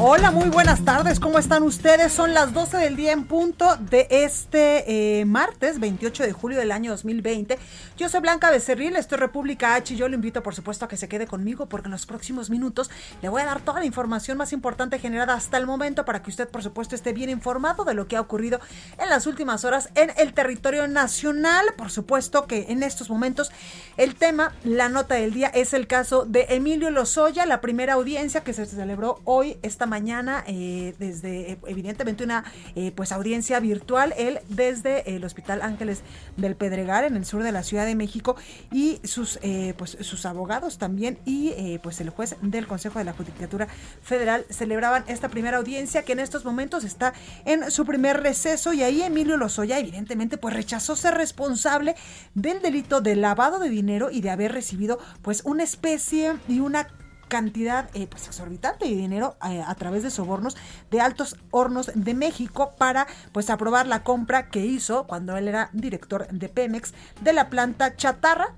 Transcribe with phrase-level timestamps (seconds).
[0.00, 1.18] Hola, muy buenas tardes.
[1.18, 2.12] ¿Cómo están ustedes?
[2.12, 6.70] Son las 12 del día en punto de este eh, martes 28 de julio del
[6.70, 7.58] año 2020.
[7.96, 10.88] Yo soy Blanca Becerril, esto es República H y yo lo invito por supuesto a
[10.88, 13.86] que se quede conmigo porque en los próximos minutos le voy a dar toda la
[13.86, 17.84] información más importante generada hasta el momento para que usted por supuesto esté bien informado
[17.84, 18.60] de lo que ha ocurrido
[19.00, 21.74] en las últimas horas en el territorio nacional.
[21.76, 23.50] Por supuesto que en estos momentos
[23.96, 28.44] el tema, la nota del día es el caso de Emilio Lozoya, la primera audiencia
[28.44, 32.44] que se celebró hoy esta mañana eh, desde eh, evidentemente una
[32.76, 36.02] eh, pues audiencia virtual él desde el Hospital Ángeles
[36.36, 38.36] del Pedregal en el sur de la Ciudad de México
[38.70, 39.38] y sus
[39.76, 43.68] pues sus abogados también y pues el juez del Consejo de la Judicatura
[44.02, 48.82] Federal celebraban esta primera audiencia que en estos momentos está en su primer receso y
[48.82, 51.94] ahí Emilio Lozoya evidentemente pues rechazó ser responsable
[52.34, 56.88] del delito de lavado de dinero y de haber recibido pues una especie y una
[57.28, 60.56] cantidad eh, pues exorbitante de dinero eh, a través de sobornos
[60.90, 65.70] de Altos Hornos de México para pues aprobar la compra que hizo cuando él era
[65.72, 68.54] director de Pemex de la planta chatarra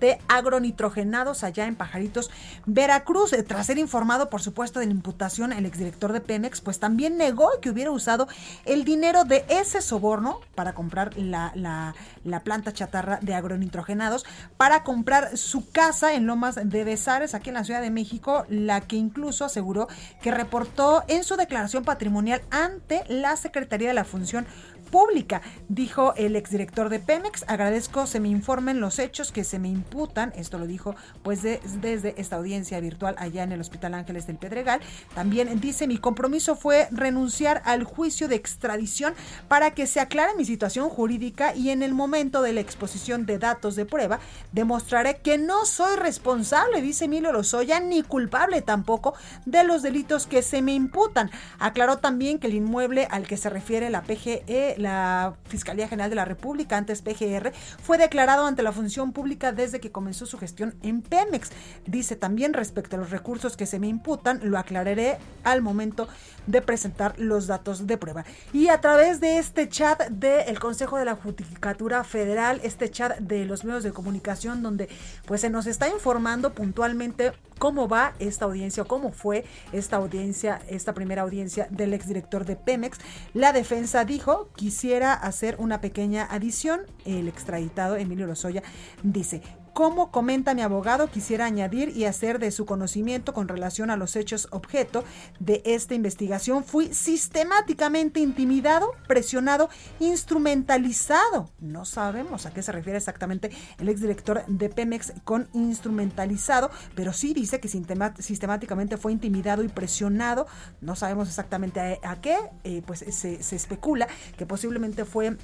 [0.00, 2.30] de agronitrogenados allá en Pajaritos,
[2.66, 3.32] Veracruz.
[3.32, 7.16] Eh, tras ser informado, por supuesto, de la imputación, el exdirector de Pemex, pues también
[7.16, 8.28] negó que hubiera usado
[8.64, 14.24] el dinero de ese soborno para comprar la, la, la planta chatarra de agronitrogenados,
[14.56, 18.80] para comprar su casa en Lomas de Besares, aquí en la Ciudad de México, la
[18.82, 19.88] que incluso aseguró
[20.22, 24.46] que reportó en su declaración patrimonial ante la Secretaría de la Función
[24.90, 27.44] pública, dijo el exdirector de Pemex.
[27.46, 30.32] Agradezco se me informen los hechos que se me imputan.
[30.36, 34.80] Esto lo dijo pues desde esta audiencia virtual allá en el Hospital Ángeles del Pedregal.
[35.14, 39.14] También dice mi compromiso fue renunciar al juicio de extradición
[39.48, 43.38] para que se aclare mi situación jurídica y en el momento de la exposición de
[43.38, 44.20] datos de prueba
[44.52, 50.42] demostraré que no soy responsable, dice Emilio Lozoya, ni culpable tampoco de los delitos que
[50.42, 51.30] se me imputan.
[51.58, 56.16] Aclaró también que el inmueble al que se refiere la PGE la Fiscalía General de
[56.16, 57.52] la República, antes PGR,
[57.82, 61.50] fue declarado ante la función pública desde que comenzó su gestión en Pemex.
[61.86, 66.08] Dice también respecto a los recursos que se me imputan, lo aclararé al momento
[66.48, 68.24] de presentar los datos de prueba.
[68.52, 73.44] Y a través de este chat del Consejo de la Judicatura Federal, este chat de
[73.44, 74.88] los medios de comunicación, donde
[75.26, 80.94] pues se nos está informando puntualmente cómo va esta audiencia cómo fue esta audiencia, esta
[80.94, 82.98] primera audiencia del exdirector de Pemex.
[83.34, 86.80] La defensa dijo, quisiera hacer una pequeña adición.
[87.04, 88.62] El extraditado Emilio Lozoya
[89.02, 89.42] dice,
[89.78, 94.16] como comenta mi abogado, quisiera añadir y hacer de su conocimiento con relación a los
[94.16, 95.04] hechos objeto
[95.38, 96.64] de esta investigación.
[96.64, 99.68] Fui sistemáticamente intimidado, presionado,
[100.00, 101.52] instrumentalizado.
[101.60, 107.32] No sabemos a qué se refiere exactamente el exdirector de Pemex con instrumentalizado, pero sí
[107.32, 110.48] dice que sistemáticamente fue intimidado y presionado.
[110.80, 115.36] No sabemos exactamente a, qué, eh, pues se, especula que posiblemente fue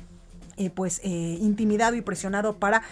[0.57, 1.09] eh, pues eh,
[1.41, 2.83] intimidado y presionado para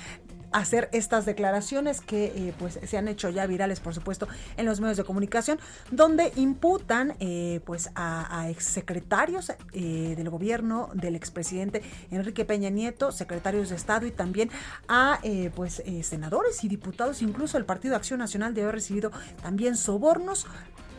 [0.52, 4.80] hacer estas declaraciones que eh, pues se han hecho ya virales por supuesto en los
[4.80, 5.58] medios de comunicación
[5.90, 13.70] donde imputan eh, pues a, exsecretarios eh, del gobierno del expresidente Enrique Peña Nieto secretarios
[13.70, 14.50] de estado y también
[14.88, 15.20] a
[15.54, 17.22] pues senadores y diputados.
[17.22, 19.10] Incluso el Partido Acción Nacional de haber recibido
[19.42, 20.46] también sobornos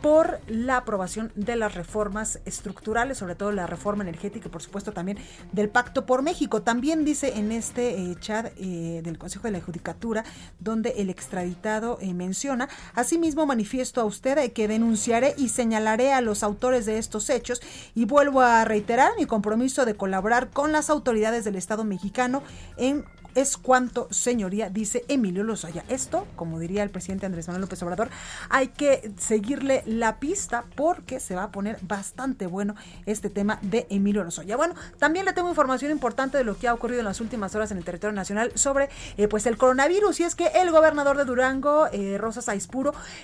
[0.03, 4.91] por la aprobación de las reformas estructurales, sobre todo la reforma energética y por supuesto
[4.91, 5.17] también
[5.53, 6.61] del Pacto por México.
[6.61, 10.25] También dice en este eh, chat eh, del Consejo de la Judicatura,
[10.59, 16.43] donde el extraditado eh, menciona, asimismo manifiesto a usted que denunciaré y señalaré a los
[16.43, 17.61] autores de estos hechos
[17.95, 22.43] y vuelvo a reiterar mi compromiso de colaborar con las autoridades del Estado mexicano
[22.75, 25.83] en es cuanto, señoría, dice Emilio Lozoya.
[25.89, 28.09] Esto, como diría el presidente Andrés Manuel López Obrador,
[28.49, 32.75] hay que seguirle la pista porque se va a poner bastante bueno
[33.05, 34.57] este tema de Emilio Lozoya.
[34.57, 37.71] Bueno, también le tengo información importante de lo que ha ocurrido en las últimas horas
[37.71, 41.25] en el territorio nacional sobre eh, pues el coronavirus y es que el gobernador de
[41.25, 42.41] Durango, eh, Rosa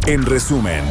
[0.07, 0.84] En resumen.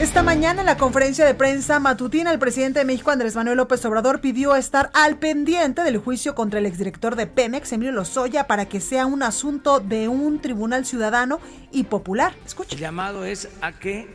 [0.00, 3.84] Esta mañana en la conferencia de prensa matutina, el presidente de México, Andrés Manuel López
[3.84, 8.66] Obrador, pidió estar al pendiente del juicio contra el exdirector de Pemex, Emilio Lozoya, para
[8.66, 11.40] que sea un asunto de un tribunal ciudadano
[11.72, 12.34] y popular.
[12.46, 12.74] Escuche.
[12.74, 14.08] El llamado es a que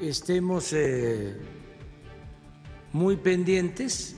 [0.00, 1.36] estemos eh,
[2.92, 4.16] muy pendientes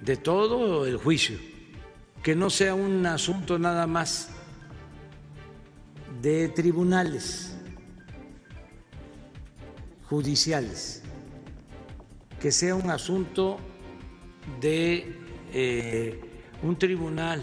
[0.00, 1.38] de todo el juicio,
[2.22, 4.30] que no sea un asunto nada más
[6.20, 7.54] de tribunales
[10.08, 11.02] judiciales,
[12.40, 13.58] que sea un asunto
[14.60, 15.16] de
[15.52, 16.20] eh,
[16.62, 17.42] un tribunal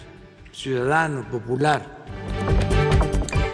[0.52, 2.06] ciudadano, popular.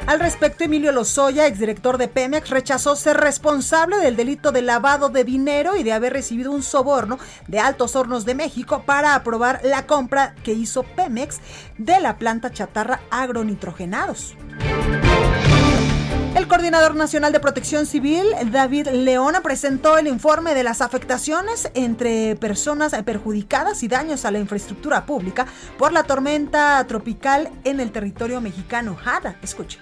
[0.05, 5.23] Al respecto, Emilio Lozoya, exdirector de Pemex, rechazó ser responsable del delito de lavado de
[5.23, 9.87] dinero y de haber recibido un soborno de Altos Hornos de México para aprobar la
[9.87, 11.39] compra que hizo Pemex
[11.77, 14.35] de la planta chatarra agronitrogenados.
[16.43, 22.35] El coordinador nacional de protección civil, David Leona, presentó el informe de las afectaciones entre
[22.35, 25.47] personas perjudicadas y daños a la infraestructura pública
[25.77, 28.93] por la tormenta tropical en el territorio mexicano.
[28.93, 29.79] Jada, escuche.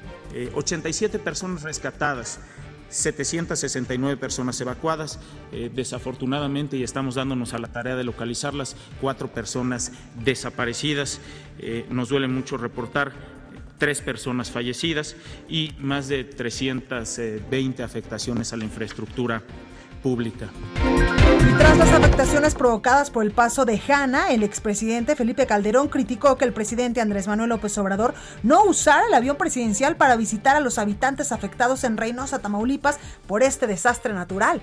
[0.53, 2.37] 87 eh, personas rescatadas.
[2.91, 5.19] 769 personas evacuadas.
[5.51, 9.93] Eh, desafortunadamente, y estamos dándonos a la tarea de localizarlas, cuatro personas
[10.23, 11.21] desaparecidas.
[11.57, 13.13] Eh, nos duele mucho reportar
[13.81, 15.15] tres personas fallecidas
[15.49, 19.41] y más de 320 afectaciones a la infraestructura
[20.03, 20.49] pública.
[21.49, 26.37] Y tras las afectaciones provocadas por el paso de Hanna, el expresidente Felipe Calderón criticó
[26.37, 28.13] que el presidente Andrés Manuel López Obrador
[28.43, 33.41] no usara el avión presidencial para visitar a los habitantes afectados en Reynosa, Tamaulipas, por
[33.41, 34.61] este desastre natural.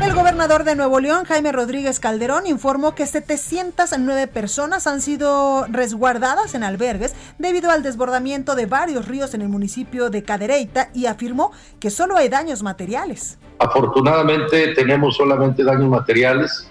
[0.00, 6.54] El gobernador de Nuevo León, Jaime Rodríguez Calderón, informó que 709 personas han sido resguardadas
[6.54, 11.50] en albergues debido al desbordamiento de varios ríos en el municipio de Cadereyta y afirmó
[11.80, 13.38] que solo hay daños materiales.
[13.58, 16.70] Afortunadamente tenemos solamente daños materiales.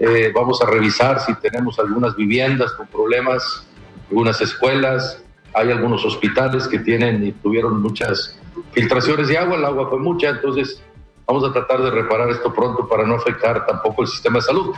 [0.00, 3.64] Eh, vamos a revisar si tenemos algunas viviendas con problemas,
[4.08, 5.22] algunas escuelas,
[5.54, 8.36] hay algunos hospitales que tienen y tuvieron muchas
[8.72, 10.82] filtraciones de agua, el agua fue mucha, entonces
[11.26, 14.74] Vamos a tratar de reparar esto pronto para no afectar tampoco el sistema de salud.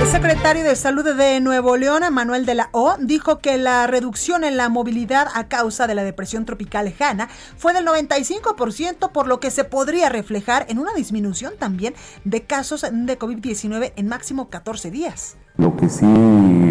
[0.00, 4.44] El secretario de Salud de Nuevo León, Manuel de la O, dijo que la reducción
[4.44, 7.28] en la movilidad a causa de la depresión tropical lejana
[7.58, 12.80] fue del 95%, por lo que se podría reflejar en una disminución también de casos
[12.90, 15.36] de COVID-19 en máximo 14 días.
[15.56, 16.06] Lo que sí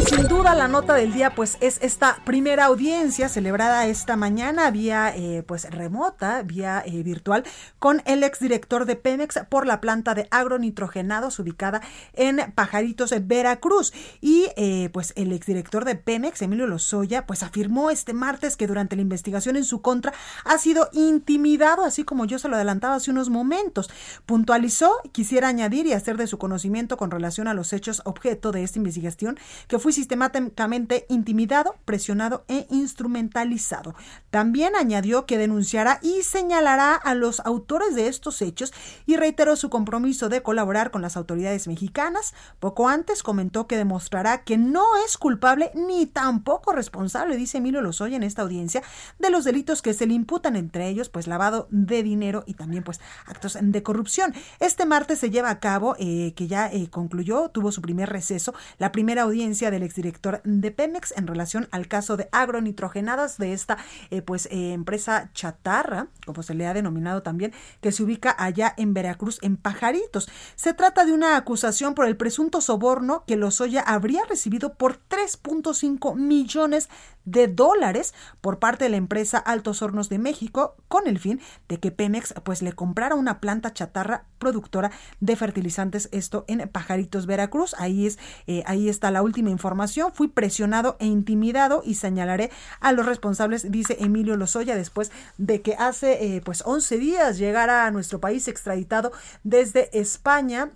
[0.08, 5.12] Sin duda la nota del día pues es esta primera audiencia celebrada esta mañana vía
[5.16, 7.42] eh, pues remota, vía eh, virtual
[7.80, 11.80] con el exdirector de Pemex por la planta de agronitrogenados ubicada
[12.12, 13.92] en Pajaritos, Veracruz.
[14.20, 18.94] Y eh, pues el exdirector de Pemex, Emilio Lozoya, pues afirmó este martes que durante
[18.94, 20.12] la investigación en su contra
[20.44, 23.90] ha sido intimidado, así como yo se lo adelantaba hace unos momentos.
[24.24, 28.62] Puntualizó, quisiera añadir y hacer de su conocimiento con relación a los hechos objeto de
[28.62, 33.94] esta investigación que fue sistemáticamente intimidado, presionado e instrumentalizado.
[34.30, 38.72] También añadió que denunciará y señalará a los autores de estos hechos
[39.06, 42.34] y reiteró su compromiso de colaborar con las autoridades mexicanas.
[42.60, 48.16] Poco antes comentó que demostrará que no es culpable ni tampoco responsable, dice Emilio Lozoya
[48.16, 48.82] en esta audiencia,
[49.18, 52.84] de los delitos que se le imputan entre ellos, pues lavado de dinero y también
[52.84, 54.34] pues actos de corrupción.
[54.60, 58.54] Este martes se lleva a cabo, eh, que ya eh, concluyó, tuvo su primer receso,
[58.78, 63.78] la primera audiencia del exdirector de Pemex en relación al caso de agronitrogenadas de esta
[64.10, 68.74] eh, pues eh, empresa chatarra, como se le ha denominado también, que se ubica allá
[68.76, 70.28] en Veracruz, en Pajaritos.
[70.56, 76.16] Se trata de una acusación por el presunto soborno que Lozoya habría recibido por 3.5
[76.16, 76.88] millones
[77.24, 81.78] de dólares por parte de la empresa Altos Hornos de México con el fin de
[81.78, 87.74] que Pemex pues le comprara una planta chatarra productora de fertilizantes esto en Pajaritos Veracruz
[87.84, 90.12] ahí es eh, ahí está la última información.
[90.12, 92.50] Fui presionado e intimidado y señalaré
[92.80, 97.86] a los responsables dice Emilio Lozoya después de que hace eh, pues 11 días llegara
[97.86, 99.12] a nuestro país extraditado
[99.42, 100.70] desde España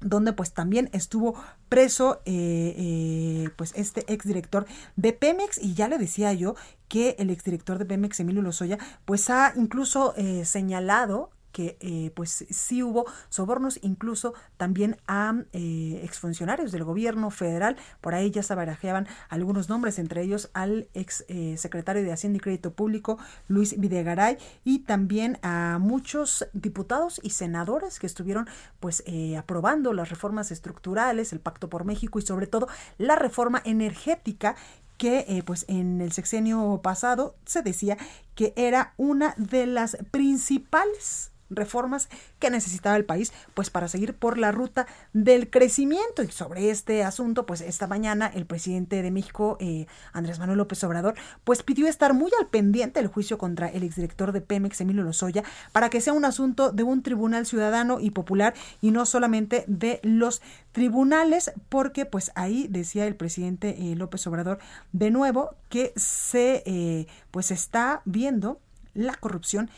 [0.00, 1.34] donde pues también estuvo
[1.70, 5.56] preso eh, pues este exdirector de Pemex.
[5.58, 6.56] Y ya le decía yo
[6.88, 12.82] que el exdirector de Pemex Emilio Lozoya pues ha incluso señalado que eh, pues sí
[12.82, 17.76] hubo sobornos incluso también a eh, exfuncionarios del gobierno federal.
[18.00, 22.38] Por ahí ya se barajeaban algunos nombres, entre ellos al ex eh, secretario de Hacienda
[22.38, 28.48] y Crédito Público, Luis Videgaray, y también a muchos diputados y senadores que estuvieron
[28.80, 29.04] pues
[29.38, 32.66] aprobando las reformas estructurales, el Pacto por México y sobre todo
[32.98, 34.56] la reforma energética
[34.98, 37.96] que pues en el sexenio pasado se decía
[38.34, 42.08] que era una de las principales reformas
[42.38, 46.22] que necesitaba el país pues para seguir por la ruta del crecimiento.
[46.22, 50.82] Y sobre este asunto pues esta mañana el presidente de México eh, Andrés Manuel López
[50.84, 55.02] Obrador pues pidió estar muy al pendiente del juicio contra el exdirector de Pemex Emilio
[55.02, 59.64] Lozoya para que sea un asunto de un tribunal ciudadano y popular y no solamente
[59.66, 60.42] de los
[60.72, 64.58] tribunales porque pues ahí decía el presidente eh, López Obrador
[64.92, 68.60] de nuevo que se eh, pues está viendo
[68.94, 69.70] la corrupción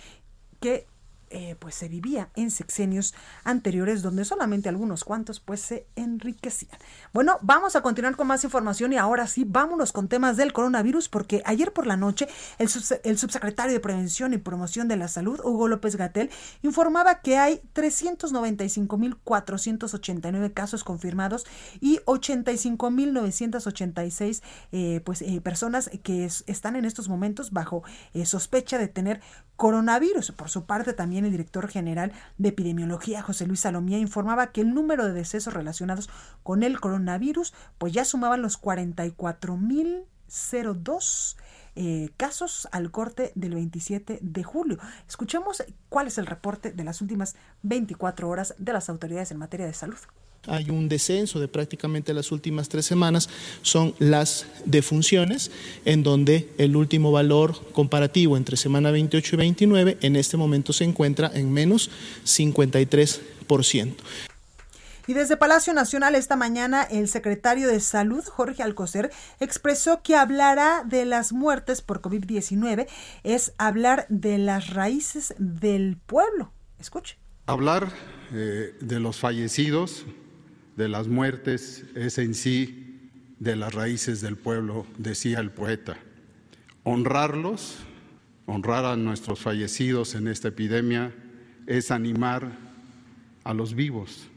[0.60, 0.86] que
[1.28, 6.78] eh, pues se vivía en sexenios anteriores donde solamente algunos cuantos pues se enriquecían.
[7.12, 11.08] Bueno, vamos a continuar con más información y ahora sí, vámonos con temas del coronavirus
[11.08, 12.28] porque ayer por la noche
[12.58, 16.30] el, subsecretario de Prevención y Promoción de la Salud, Hugo López Gatel,
[16.62, 21.44] informaba que hay 395.489 casos confirmados
[21.80, 27.82] y 85.986 eh, pues eh, personas que están en estos momentos bajo
[28.24, 29.20] sospecha de tener
[29.56, 30.32] coronavirus.
[30.32, 34.74] Por su parte también el director general de epidemiología, José Luis Salomía, informaba que el
[34.74, 36.10] número de decesos relacionados
[36.42, 41.36] con el coronavirus, pues ya sumaban los 44.002
[41.78, 44.78] eh, casos al corte del 27 de julio.
[45.08, 49.66] Escuchemos cuál es el reporte de las últimas 24 horas de las autoridades en materia
[49.66, 49.98] de salud
[50.46, 53.28] hay un descenso de prácticamente las últimas tres semanas,
[53.62, 55.50] son las defunciones,
[55.84, 60.84] en donde el último valor comparativo entre semana 28 y 29 en este momento se
[60.84, 61.90] encuentra en menos
[62.24, 63.94] 53%.
[65.08, 70.82] Y desde Palacio Nacional esta mañana el secretario de Salud, Jorge Alcocer, expresó que hablará
[70.84, 72.88] de las muertes por COVID-19
[73.22, 76.50] es hablar de las raíces del pueblo.
[76.80, 77.18] Escuche.
[77.46, 77.92] Hablar
[78.32, 80.04] eh, de los fallecidos
[80.76, 85.96] de las muertes es en sí de las raíces del pueblo, decía el poeta.
[86.84, 87.78] Honrarlos,
[88.46, 91.12] honrar a nuestros fallecidos en esta epidemia,
[91.66, 92.52] es animar
[93.42, 94.28] a los vivos,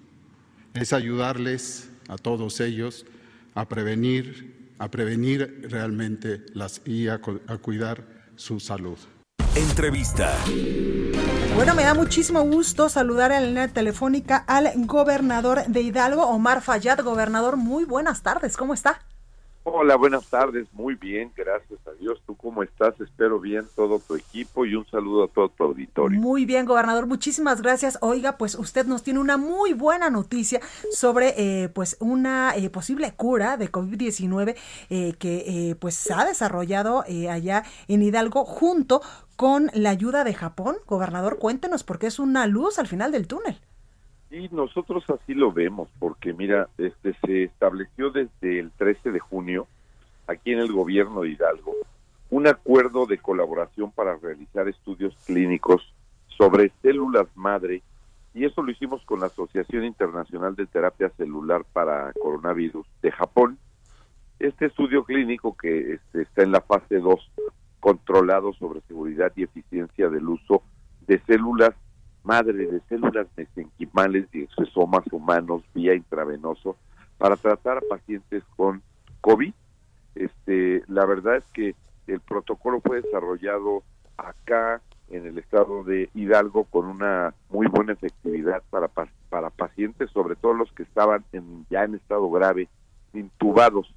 [0.74, 3.06] es ayudarles a todos ellos
[3.54, 8.06] a prevenir, a prevenir realmente las y a, a cuidar
[8.36, 8.98] su salud.
[9.60, 10.34] Entrevista.
[11.54, 16.62] Bueno, me da muchísimo gusto saludar en la línea telefónica al gobernador de Hidalgo, Omar
[16.62, 17.00] Fayad.
[17.00, 19.02] Gobernador, muy buenas tardes, ¿cómo está?
[19.64, 22.22] Hola, buenas tardes, muy bien, gracias a Dios.
[22.26, 23.00] ¿Tú cómo estás?
[23.02, 26.20] Espero bien todo tu equipo y un saludo a todo tu auditorio.
[26.20, 27.98] Muy bien, gobernador, muchísimas gracias.
[28.02, 30.62] Oiga, pues usted nos tiene una muy buena noticia
[30.92, 34.56] sobre eh, pues una eh, posible cura de COVID-19
[34.90, 39.02] eh, que pues se ha desarrollado allá en Hidalgo junto
[39.36, 40.78] con la ayuda de Japón.
[40.88, 43.60] Gobernador, cuéntenos porque es una luz al final del túnel.
[44.30, 49.68] Sí, nosotros así lo vemos, porque mira, este se estableció desde el 13 de junio
[50.28, 51.74] aquí en el gobierno de Hidalgo
[52.30, 55.94] un acuerdo de colaboración para realizar estudios clínicos
[56.28, 57.82] sobre células madre
[58.34, 63.58] y eso lo hicimos con la Asociación Internacional de Terapia Celular para Coronavirus de Japón.
[64.38, 67.32] Este estudio clínico que este, está en la fase 2,
[67.80, 70.62] controlado sobre seguridad y eficiencia del uso
[71.08, 71.74] de células
[72.24, 76.76] madre de células mesenquimales y exosomas humanos vía intravenoso
[77.18, 78.82] para tratar a pacientes con
[79.22, 79.54] COVID.
[80.16, 81.76] Este, la verdad es que
[82.08, 83.84] el protocolo fue desarrollado
[84.18, 88.90] acá en el estado de Hidalgo con una muy buena efectividad para,
[89.30, 92.68] para pacientes, sobre todo los que estaban en, ya en estado grave,
[93.14, 93.94] intubados.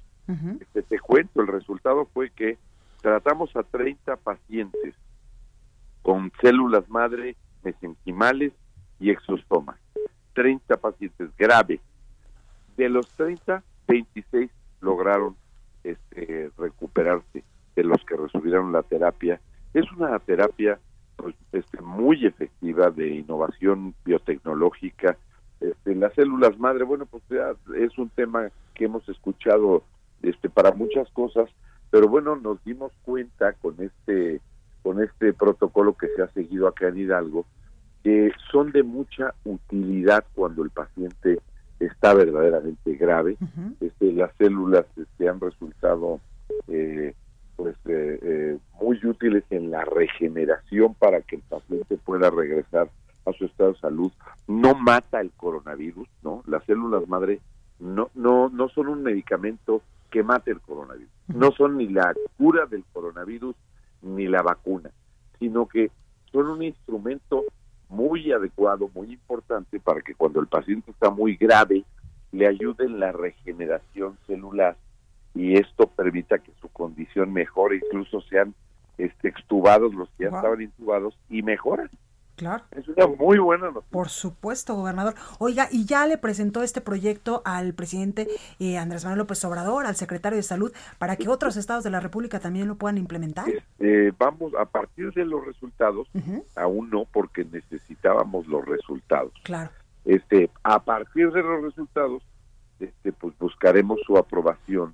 [0.61, 2.57] este, te cuento, el resultado fue que
[3.01, 4.95] tratamos a 30 pacientes
[6.01, 8.53] con células madre mesenquimales
[8.99, 9.77] y exostomas.
[10.33, 11.79] 30 pacientes graves.
[12.77, 14.49] De los 30, 26
[14.81, 15.35] lograron
[15.83, 17.43] este, recuperarse
[17.75, 19.39] de los que recibieron la terapia.
[19.73, 20.79] Es una terapia
[21.15, 25.17] pues, este, muy efectiva de innovación biotecnológica.
[25.59, 27.23] Este, las células madre, bueno, pues
[27.77, 29.83] es un tema que hemos escuchado
[30.21, 31.49] este, para muchas cosas,
[31.91, 34.41] pero bueno, nos dimos cuenta con este
[34.83, 37.45] con este protocolo que se ha seguido acá en Hidalgo,
[38.03, 41.39] que son de mucha utilidad cuando el paciente
[41.79, 43.37] está verdaderamente grave.
[43.79, 46.19] este, las células este, han resultado
[46.67, 47.15] eh,
[47.55, 52.89] pues eh, eh, muy útiles en la regeneración para que el paciente pueda regresar
[53.25, 54.11] a su estado de salud.
[54.47, 56.43] No mata el coronavirus, ¿no?
[56.45, 57.39] Las células madre
[57.79, 61.11] no no no son un medicamento que mate el coronavirus.
[61.27, 63.55] No son ni la cura del coronavirus
[64.03, 64.91] ni la vacuna,
[65.39, 65.89] sino que
[66.31, 67.43] son un instrumento
[67.89, 71.83] muy adecuado, muy importante para que cuando el paciente está muy grave
[72.31, 74.75] le ayude en la regeneración celular
[75.35, 78.53] y esto permita que su condición mejore, incluso sean
[78.97, 81.89] este, extubados los que ya estaban intubados y mejoran.
[82.35, 82.63] Claro.
[82.71, 83.91] Es una muy buena noticia.
[83.91, 85.13] Por supuesto, gobernador.
[85.39, 88.27] Oiga, y ya le presentó este proyecto al presidente
[88.59, 91.99] eh, Andrés Manuel López Obrador, al secretario de Salud, para que otros estados de la
[91.99, 93.47] República también lo puedan implementar.
[93.49, 96.07] Este, vamos, a partir de los resultados,
[96.55, 99.33] aún no, porque necesitábamos los resultados.
[99.43, 99.69] Claro.
[100.05, 102.23] Este, a partir de los resultados,
[102.79, 104.93] este, pues buscaremos su aprobación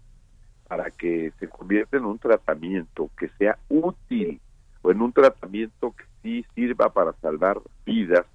[0.67, 4.39] para que se convierta en un tratamiento que sea útil
[4.83, 8.25] o en un tratamiento que sí sirva para salvar vidas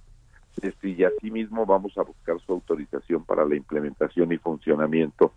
[0.61, 5.33] este, y asimismo vamos a buscar su autorización para la implementación y funcionamiento.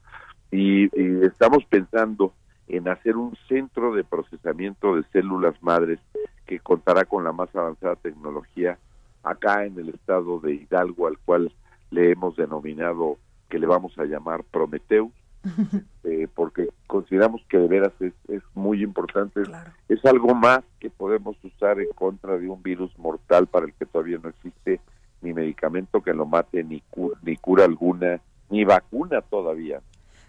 [0.50, 0.88] Y,
[1.24, 2.32] estamos pensando
[2.68, 5.98] en hacer un centro de procesamiento de células madres
[6.46, 8.78] que contará con la más avanzada tecnología
[9.22, 11.52] acá en el estado de Hidalgo al cual
[11.90, 15.12] le hemos denominado que le vamos a llamar Prometeus
[16.04, 19.42] eh, porque consideramos que de veras es, es muy importante.
[19.88, 23.86] Es algo más que podemos usar en contra de un virus mortal para el que
[23.86, 24.80] todavía no existe
[25.20, 26.82] ni medicamento que lo mate, ni,
[27.22, 28.20] ni cura alguna,
[28.50, 29.80] ni vacuna todavía.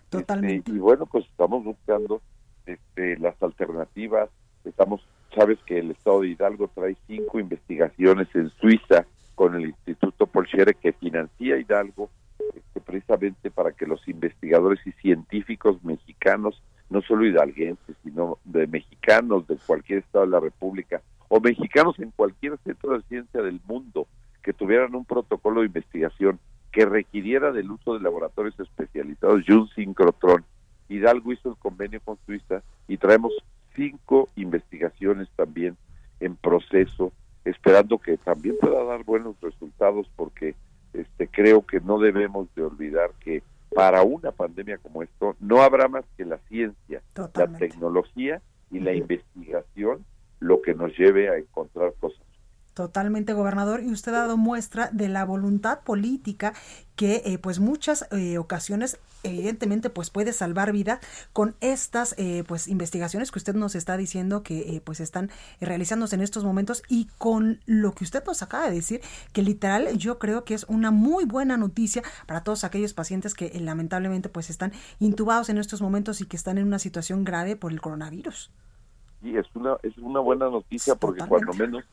[0.10, 0.58] Totalmente.
[0.58, 2.22] Este, y bueno, pues estamos buscando
[2.66, 4.30] este, las alternativas.
[4.66, 5.02] Estamos,
[5.36, 10.74] sabes que el Estado de Hidalgo trae cinco investigaciones en Suiza con el Instituto Polchere
[10.74, 12.10] que financia Hidalgo
[12.56, 19.48] este, precisamente para que los investigadores y científicos mexicanos, no solo hidalguenses, sino de mexicanos
[19.48, 24.08] de cualquier estado de la República, o mexicanos en cualquier centro de ciencia del mundo,
[24.42, 26.40] que tuvieran un protocolo de investigación
[26.72, 30.46] que requiriera del uso de laboratorios especializados y un sincrotrón.
[30.88, 33.34] Hidalgo hizo el convenio con Suiza y traemos
[33.76, 35.78] cinco investigaciones también
[36.20, 37.12] en proceso,
[37.46, 40.56] esperando que también pueda dar buenos resultados porque
[40.94, 45.88] este, creo que no debemos de olvidar que para una pandemia como esto no habrá
[45.88, 50.06] más que la ciencia, la tecnología y la investigación
[50.40, 52.19] lo que nos lleve a encontrar cosas
[52.80, 53.84] Totalmente, gobernador.
[53.84, 56.54] Y usted ha dado muestra de la voluntad política
[56.96, 61.02] que, eh, pues, muchas eh, ocasiones, evidentemente, pues, puede salvar vida
[61.34, 66.22] con estas, eh, pues, investigaciones que usted nos está diciendo que, pues, están realizándose en
[66.22, 69.02] estos momentos y con lo que usted nos acaba de decir,
[69.34, 73.52] que literal yo creo que es una muy buena noticia para todos aquellos pacientes que
[73.60, 77.74] lamentablemente, pues, están intubados en estos momentos y que están en una situación grave por
[77.74, 78.52] el coronavirus.
[79.22, 81.84] Y es una, es una buena noticia porque cuando menos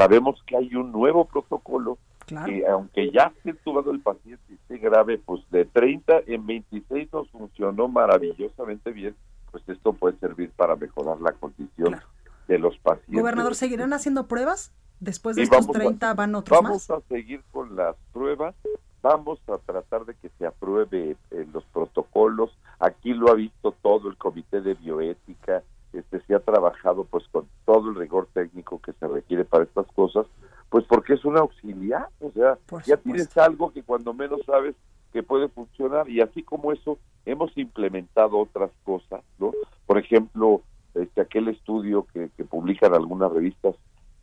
[0.00, 4.78] Sabemos que hay un nuevo protocolo que aunque ya esté entubado el paciente y esté
[4.78, 9.14] grave, pues de 30 en 26 nos funcionó maravillosamente bien,
[9.50, 12.00] pues esto puede servir para mejorar la condición
[12.48, 13.20] de los pacientes.
[13.20, 14.72] Gobernador, ¿seguirán haciendo pruebas?
[15.00, 16.88] Después de estos 30 van otros vamos más.
[16.88, 18.54] Vamos a seguir con las pruebas,
[19.02, 22.56] vamos a tratar de que se apruebe eh, los protocolos.
[22.78, 27.46] Aquí lo ha visto todo el comité de bioética, este se ha trabajado pues con
[27.64, 30.26] todo el rigor técnico que se requiere para estas cosas,
[30.68, 34.74] pues porque es un auxiliar, o sea, ya tienes algo que cuando menos sabes
[35.12, 39.52] que puede funcionar y así como eso hemos implementado otras cosas, ¿no?
[39.86, 40.62] Por ejemplo,
[40.94, 43.74] este aquel estudio que, que publican algunas revistas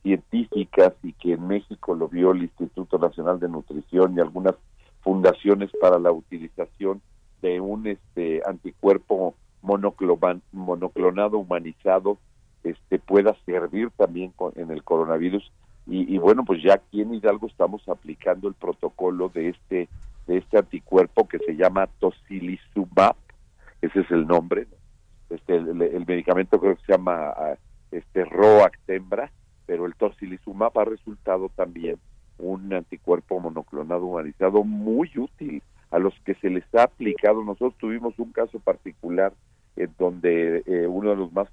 [0.04, 4.56] científicas y que en México lo vio el Instituto Nacional de Nutrición y algunas
[5.02, 7.02] fundaciones para la utilización
[7.42, 12.18] de un este anticuerpo monoclonado humanizado
[12.64, 15.52] este pueda servir también en el coronavirus.
[15.90, 19.88] Y, bueno pues ya aquí en Hidalgo estamos aplicando el protocolo de este
[20.28, 23.16] de este anticuerpo que se llama tocilizumab.
[23.82, 24.68] Ese es el nombre
[25.30, 27.56] este el, medicamento creo que se llama ah,
[27.92, 29.32] este Roactembra
[29.66, 31.98] pero el tocilizumab ha resultado también
[32.38, 37.44] un anticuerpo monoclonado humanizado muy útil a los que se les ha aplicado.
[37.44, 39.34] Nosotros tuvimos un caso particular
[39.78, 41.48] en donde eh, uno de los más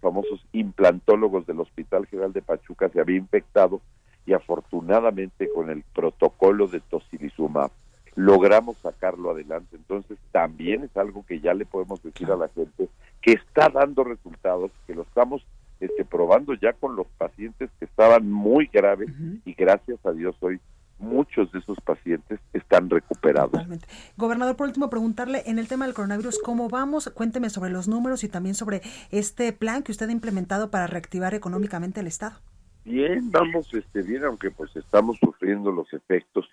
[0.00, 3.80] famosos, implantólogos del Hospital General de Pachuca se había infectado
[4.26, 7.70] y afortunadamente con el protocolo de tocilizumab
[8.14, 9.76] logramos sacarlo adelante.
[9.76, 12.88] Entonces también es algo que ya le podemos decir a la gente
[13.22, 15.44] que está dando resultados, que lo estamos
[15.80, 19.08] este, probando ya con los pacientes que estaban muy graves
[19.44, 20.60] y gracias a Dios hoy
[20.98, 22.38] muchos de esos pacientes
[22.72, 23.52] están recuperados.
[23.52, 23.86] Totalmente.
[24.16, 27.10] Gobernador, por último, preguntarle en el tema del coronavirus, ¿cómo vamos?
[27.10, 28.80] Cuénteme sobre los números y también sobre
[29.10, 32.36] este plan que usted ha implementado para reactivar económicamente el Estado.
[32.84, 36.48] Bien, vamos este, bien, aunque pues estamos sufriendo los efectos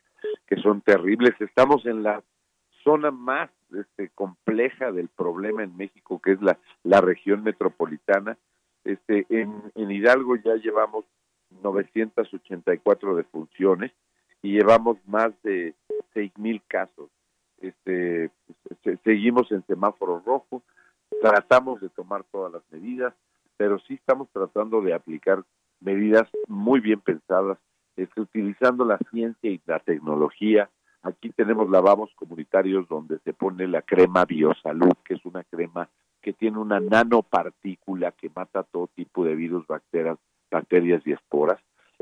[0.46, 1.32] que son terribles.
[1.40, 2.22] Estamos en la
[2.84, 8.38] zona más este, compleja del problema en México, que es la, la región metropolitana.
[8.84, 11.06] Este, en, en Hidalgo ya llevamos
[11.64, 13.92] 984 defunciones
[14.42, 15.74] y llevamos más de
[16.13, 17.10] seis mil casos.
[17.60, 18.32] Este,
[19.04, 20.63] seguimos en semáforo rojo,
[21.22, 23.13] tratamos de tomar todas las medidas,
[23.58, 25.43] pero sí estamos tratando de aplicar
[25.82, 27.58] medidas muy bien pensadas,
[27.98, 30.69] este, utilizando la ciencia y la tecnología.
[31.02, 35.89] Aquí tenemos lavamos comunitarios donde se pone la crema Biosalud, que es una crema
[36.22, 40.17] que tiene una nanopartícula que mata todo tipo de virus, bacterias,
[40.52, 41.60] bacterias y esporas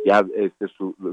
[0.08, 0.68] ya este,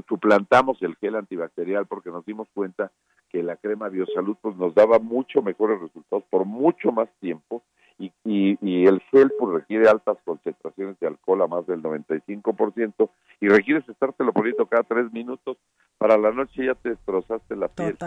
[0.07, 2.93] suplantamos el gel antibacterial porque nos dimos cuenta
[3.29, 7.61] que la crema Biosalud pues nos daba mucho mejores resultados por mucho más tiempo
[7.99, 13.09] y, y, el gel pues requiere altas concentraciones de alcohol a más del 95%
[13.41, 15.57] y requieres estártelo poniendo cada tres minutos
[15.97, 17.97] para la noche ya te destrozaste la piel.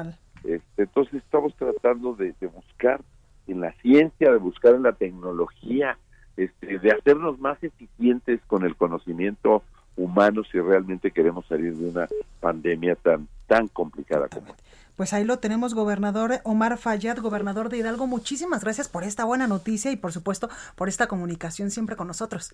[0.45, 3.01] Este, entonces estamos tratando de, de, buscar
[3.47, 5.99] en la ciencia, de buscar en la tecnología,
[6.37, 9.63] este, de hacernos más eficientes con el conocimiento
[9.99, 12.09] humanos si realmente queremos salir de una
[12.41, 14.55] pandemia tan tan complicada como
[14.97, 18.09] pues ahí lo tenemos, gobernador Omar Fayad, gobernador de Hidalgo.
[18.09, 22.51] Muchísimas gracias por esta buena noticia y por supuesto por esta comunicación siempre con nosotros.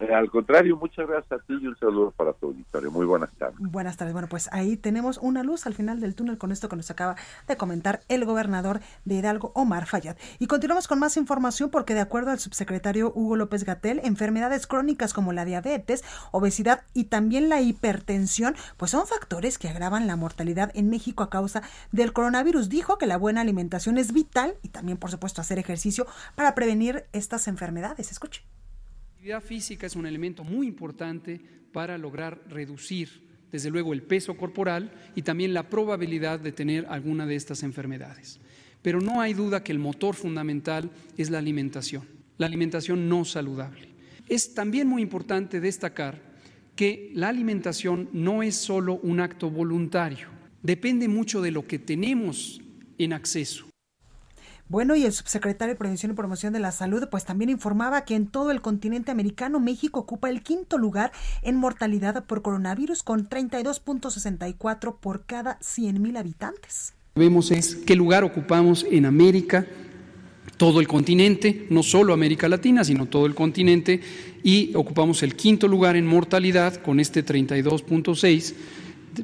[0.00, 2.90] Eh, al contrario, muchas gracias a ti y un saludo para tu auditorio.
[2.90, 3.58] Muy buenas tardes.
[3.58, 4.14] Buenas tardes.
[4.14, 7.16] Bueno, pues ahí tenemos una luz al final del túnel con esto que nos acaba
[7.46, 10.16] de comentar el gobernador de Hidalgo, Omar Fayad.
[10.38, 15.12] Y continuamos con más información porque de acuerdo al subsecretario Hugo López Gatel, enfermedades crónicas
[15.12, 20.70] como la diabetes, obesidad y también la hipertensión, pues son factores que agravan la mortalidad
[20.74, 22.70] en México a causa del coronavirus.
[22.70, 27.04] Dijo que la buena alimentación es vital y también, por supuesto, hacer ejercicio para prevenir
[27.12, 28.10] estas enfermedades.
[28.10, 28.42] Escuche.
[29.20, 31.38] La actividad física es un elemento muy importante
[31.72, 33.20] para lograr reducir,
[33.52, 38.40] desde luego, el peso corporal y también la probabilidad de tener alguna de estas enfermedades.
[38.80, 42.04] Pero no hay duda que el motor fundamental es la alimentación,
[42.38, 43.88] la alimentación no saludable.
[44.26, 46.18] Es también muy importante destacar
[46.74, 50.28] que la alimentación no es solo un acto voluntario,
[50.62, 52.62] depende mucho de lo que tenemos
[52.96, 53.69] en acceso.
[54.70, 58.14] Bueno, y el subsecretario de Prevención y Promoción de la Salud, pues también informaba que
[58.14, 61.10] en todo el continente americano México ocupa el quinto lugar
[61.42, 66.94] en mortalidad por coronavirus con 32.64 por cada 100.000 habitantes.
[67.16, 69.66] Vemos es qué lugar ocupamos en América,
[70.56, 74.00] todo el continente, no solo América Latina, sino todo el continente,
[74.44, 78.54] y ocupamos el quinto lugar en mortalidad con este 32.6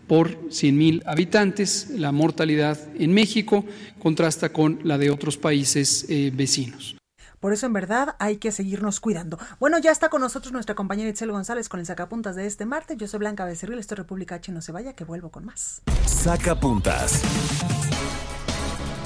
[0.07, 1.91] por 100.000 habitantes.
[1.91, 3.65] La mortalidad en México
[3.99, 6.97] contrasta con la de otros países eh, vecinos.
[7.41, 9.39] Por eso, en verdad, hay que seguirnos cuidando.
[9.61, 12.97] Bueno, ya está con nosotros nuestra compañera Itzel González con el Sacapuntas de este martes.
[12.97, 14.51] Yo soy Blanca Becerril, esto es República H.
[14.53, 15.83] No se vaya, que vuelvo con más.
[16.07, 17.23] Sacapuntas.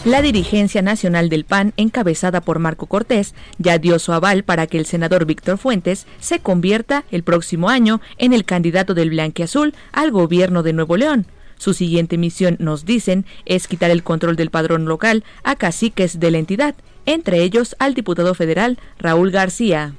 [0.07, 4.79] La dirigencia nacional del PAN, encabezada por Marco Cortés, ya dio su aval para que
[4.79, 10.11] el senador Víctor Fuentes se convierta el próximo año en el candidato del Blanquiazul al
[10.11, 11.27] gobierno de Nuevo León.
[11.59, 16.31] Su siguiente misión, nos dicen, es quitar el control del padrón local a caciques de
[16.31, 19.93] la entidad, entre ellos al diputado federal Raúl García.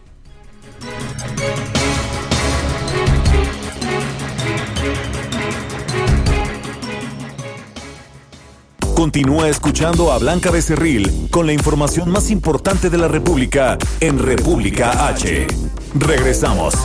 [9.02, 15.08] Continúa escuchando a Blanca Becerril con la información más importante de la República en República
[15.08, 15.48] H.
[15.96, 16.76] Regresamos.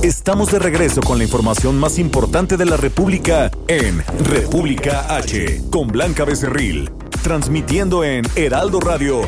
[0.00, 5.88] Estamos de regreso con la información más importante de la República en República H con
[5.88, 6.88] Blanca Becerril,
[7.24, 9.22] transmitiendo en Heraldo Radio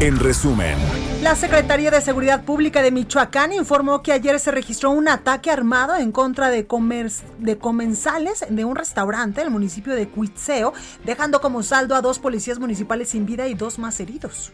[0.00, 0.76] en resumen.
[1.22, 5.96] La Secretaría de Seguridad Pública de Michoacán informó que ayer se registró un ataque armado
[5.96, 10.72] en contra de, comensales de un restaurante en el municipio de Cuitzeo,
[11.04, 14.52] dejando como saldo a dos policías municipales sin vida y dos más heridos.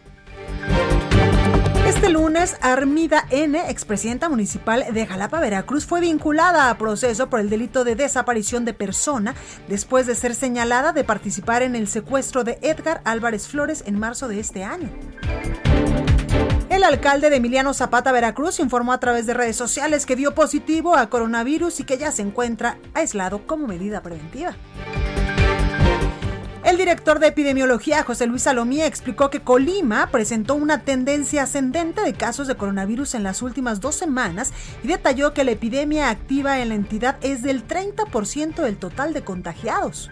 [1.93, 7.51] Este lunes, Armida N., expresidenta municipal de Jalapa, Veracruz, fue vinculada a proceso por el
[7.51, 9.35] delito de desaparición de persona
[9.67, 14.27] después de ser señalada de participar en el secuestro de Edgar Álvarez Flores en marzo
[14.27, 14.89] de este año.
[16.69, 20.95] El alcalde de Emiliano Zapata, Veracruz, informó a través de redes sociales que dio positivo
[20.95, 24.55] a coronavirus y que ya se encuentra aislado como medida preventiva.
[26.63, 32.13] El director de epidemiología, José Luis Salomía, explicó que Colima presentó una tendencia ascendente de
[32.13, 36.69] casos de coronavirus en las últimas dos semanas y detalló que la epidemia activa en
[36.69, 40.09] la entidad es del 30% del total de contagiados.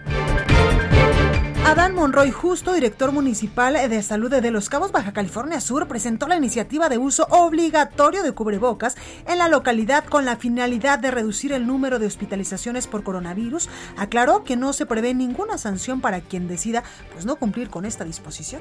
[1.72, 6.36] Adán Monroy Justo, director municipal de salud de Los Cabos, Baja California Sur, presentó la
[6.36, 8.94] iniciativa de uso obligatorio de cubrebocas
[9.26, 13.70] en la localidad con la finalidad de reducir el número de hospitalizaciones por coronavirus.
[13.96, 16.82] Aclaró que no se prevé ninguna sanción para quien decida
[17.14, 18.60] pues no cumplir con esta disposición.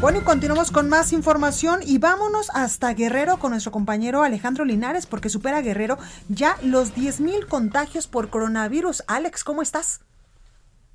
[0.00, 5.06] Bueno, y continuamos con más información y vámonos hasta Guerrero con nuestro compañero Alejandro Linares
[5.06, 5.96] porque supera Guerrero
[6.28, 9.02] ya los 10.000 contagios por coronavirus.
[9.08, 10.04] Alex, ¿cómo estás?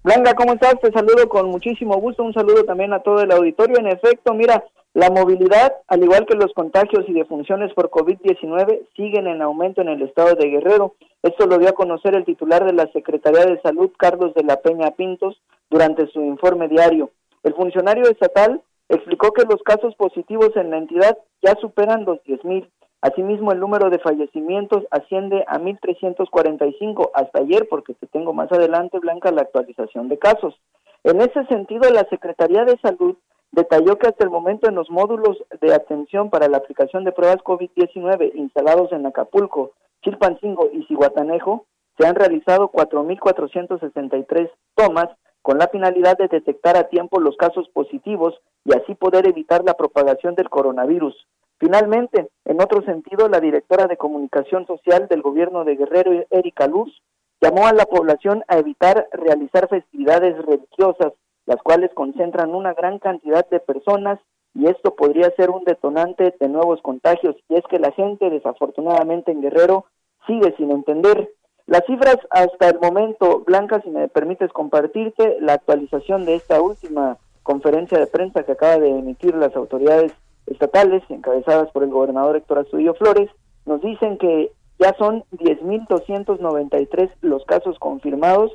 [0.06, 0.80] Blanca, ¿cómo estás?
[0.80, 2.24] Te saludo con muchísimo gusto.
[2.24, 3.78] Un saludo también a todo el auditorio.
[3.78, 4.64] En efecto, mira,
[4.94, 9.90] la movilidad, al igual que los contagios y defunciones por COVID-19, siguen en aumento en
[9.90, 10.96] el estado de Guerrero.
[11.24, 14.62] Esto lo dio a conocer el titular de la Secretaría de Salud, Carlos de la
[14.62, 17.10] Peña Pintos, durante su informe diario.
[17.44, 22.70] El funcionario estatal explicó que los casos positivos en la entidad ya superan los 10.000.
[23.02, 29.00] Asimismo, el número de fallecimientos asciende a 1.345 hasta ayer, porque te tengo más adelante,
[29.00, 30.56] Blanca, la actualización de casos.
[31.04, 33.18] En ese sentido, la Secretaría de Salud
[33.52, 37.44] detalló que hasta el momento en los módulos de atención para la aplicación de pruebas
[37.44, 41.66] COVID-19 instalados en Acapulco, Chilpancingo y Cihuatanejo,
[41.98, 45.10] se han realizado 4.463 tomas
[45.44, 48.34] con la finalidad de detectar a tiempo los casos positivos
[48.66, 51.16] y así poder evitar la propagación del coronavirus.
[51.60, 57.02] Finalmente, en otro sentido, la directora de comunicación social del gobierno de Guerrero, Erika Luz,
[57.42, 61.12] llamó a la población a evitar realizar festividades religiosas,
[61.46, 64.20] las cuales concentran una gran cantidad de personas
[64.54, 67.36] y esto podría ser un detonante de nuevos contagios.
[67.50, 69.86] Y es que la gente, desafortunadamente en Guerrero,
[70.26, 71.30] sigue sin entender
[71.66, 77.18] las cifras hasta el momento, Blanca, si me permites compartirte la actualización de esta última
[77.42, 80.14] conferencia de prensa que acaba de emitir las autoridades
[80.48, 83.30] estatales, encabezadas por el gobernador Héctor Astudillo Flores,
[83.66, 88.52] nos dicen que ya son 10.293 los casos confirmados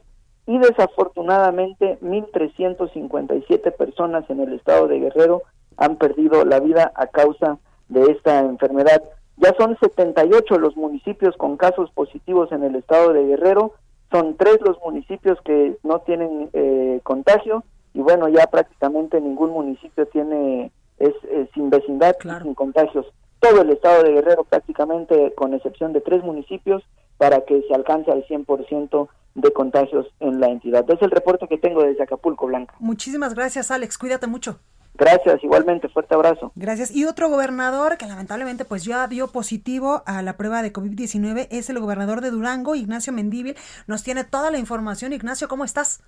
[0.47, 5.42] y desafortunadamente 1.357 personas en el estado de Guerrero
[5.77, 9.03] han perdido la vida a causa de esta enfermedad.
[9.40, 13.74] Ya son 78 los municipios con casos positivos en el estado de Guerrero,
[14.11, 20.07] son tres los municipios que no tienen eh, contagio y bueno, ya prácticamente ningún municipio
[20.07, 21.14] tiene es,
[21.55, 23.07] sin vecindad sin contagios.
[23.40, 26.83] todo el estado de Guerrero prácticamente con excepción de tres municipios
[27.18, 30.88] para que se alcance al 100% de contagios en la entidad.
[30.90, 32.74] Es el reporte que tengo desde Acapulco, Blanca.
[32.81, 33.98] Muchísimas gracias, Alex.
[33.98, 34.59] Cuídate mucho.
[34.99, 36.51] Gracias, igualmente, fuerte abrazo.
[36.57, 36.91] Gracias.
[36.91, 41.71] Y otro gobernador que lamentablemente pues ya dio positivo a la prueba de COVID-19 es
[41.71, 43.57] el gobernador de Durango, Ignacio Mendíbil.
[43.87, 45.13] Nos tiene toda la información.
[45.13, 46.03] Ignacio, ¿cómo estás?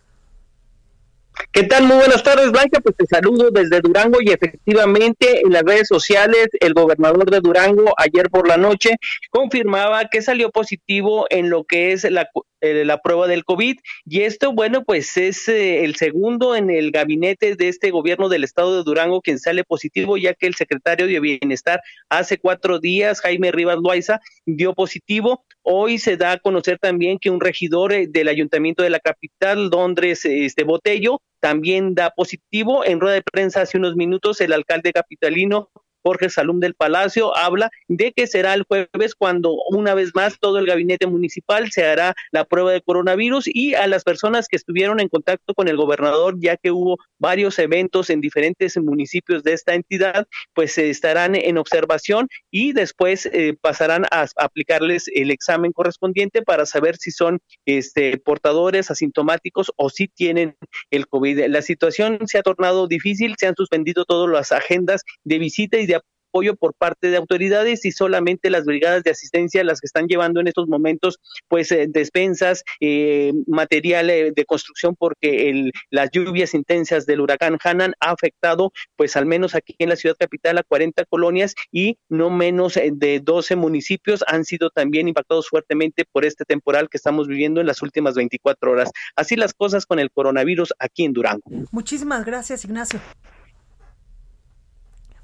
[1.52, 1.84] ¿Qué tal?
[1.84, 2.80] Muy buenas tardes, Blanca.
[2.80, 7.92] Pues te saludo desde Durango y efectivamente en las redes sociales el gobernador de Durango
[7.96, 8.96] ayer por la noche
[9.30, 12.28] confirmaba que salió positivo en lo que es la,
[12.60, 13.78] eh, la prueba del COVID.
[14.04, 18.44] Y esto, bueno, pues es eh, el segundo en el gabinete de este gobierno del
[18.44, 23.20] estado de Durango quien sale positivo, ya que el secretario de Bienestar hace cuatro días,
[23.20, 25.44] Jaime Rivas Loaiza, dio positivo.
[25.62, 29.68] Hoy se da a conocer también que un regidor eh, del ayuntamiento de la capital,
[29.68, 32.84] Londres, este Botello, también da positivo.
[32.84, 35.70] En rueda de prensa hace unos minutos, el alcalde capitalino
[36.02, 40.58] Jorge Salum del Palacio, habla de que será el jueves cuando una vez más todo
[40.58, 45.00] el gabinete municipal se hará la prueba de coronavirus y a las personas que estuvieron
[45.00, 49.74] en contacto con el gobernador, ya que hubo varios eventos en diferentes municipios de esta
[49.74, 56.66] entidad, pues estarán en observación y después eh, pasarán a, aplicarles el examen correspondiente para
[56.66, 60.56] saber si son este, portadores asintomáticos o si tienen
[60.90, 61.46] el COVID.
[61.48, 65.86] La situación se ha tornado difícil, se han suspendido todas las agendas de visita y
[65.86, 65.94] de
[66.30, 70.40] apoyo por parte de autoridades y solamente las brigadas de asistencia las que están llevando
[70.40, 76.54] en estos momentos pues eh, despensas, eh, material eh, de construcción porque el, las lluvias
[76.54, 80.62] intensas del huracán Hanan ha afectado pues al menos aquí en la ciudad capital a
[80.62, 86.44] 40 colonias y no menos de 12 municipios han sido también impactados fuertemente por este
[86.44, 88.90] temporal que estamos viviendo en las últimas 24 horas.
[89.16, 91.42] Así las cosas con el coronavirus aquí en Durango.
[91.72, 93.00] Muchísimas gracias, Ignacio.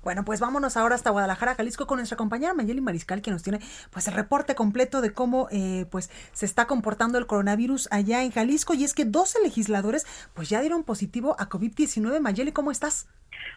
[0.06, 3.58] Bueno, pues vámonos ahora hasta Guadalajara, Jalisco, con nuestra compañera Mayeli Mariscal, que nos tiene
[3.90, 8.30] pues el reporte completo de cómo eh, pues se está comportando el coronavirus allá en
[8.30, 8.74] Jalisco.
[8.74, 12.20] Y es que 12 legisladores pues ya dieron positivo a COVID-19.
[12.20, 13.08] Mayeli, ¿cómo estás?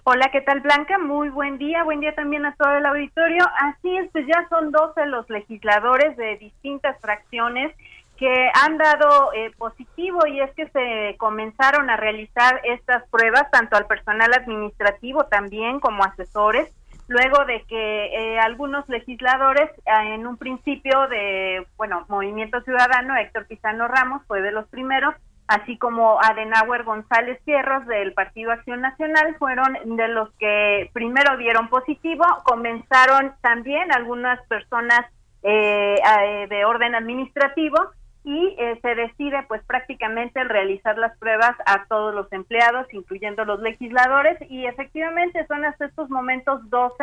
[0.05, 0.97] Hola, ¿qué tal Blanca?
[0.97, 3.45] Muy buen día, buen día también a todo el auditorio.
[3.61, 7.75] Así es, pues ya son 12 los legisladores de distintas fracciones
[8.19, 13.77] que han dado eh, positivo y es que se comenzaron a realizar estas pruebas tanto
[13.77, 16.69] al personal administrativo también como asesores,
[17.07, 23.47] luego de que eh, algunos legisladores eh, en un principio de, bueno, Movimiento Ciudadano, Héctor
[23.47, 25.15] Pizano Ramos fue de los primeros,
[25.47, 31.69] así como Adenauer González Fierros del Partido Acción Nacional fueron de los que primero dieron
[31.69, 35.05] positivo, comenzaron también algunas personas
[35.41, 42.31] de orden administrativo y eh, se decide pues prácticamente realizar las pruebas a todos los
[42.33, 46.95] empleados, incluyendo los legisladores, y efectivamente son hasta estos momentos 12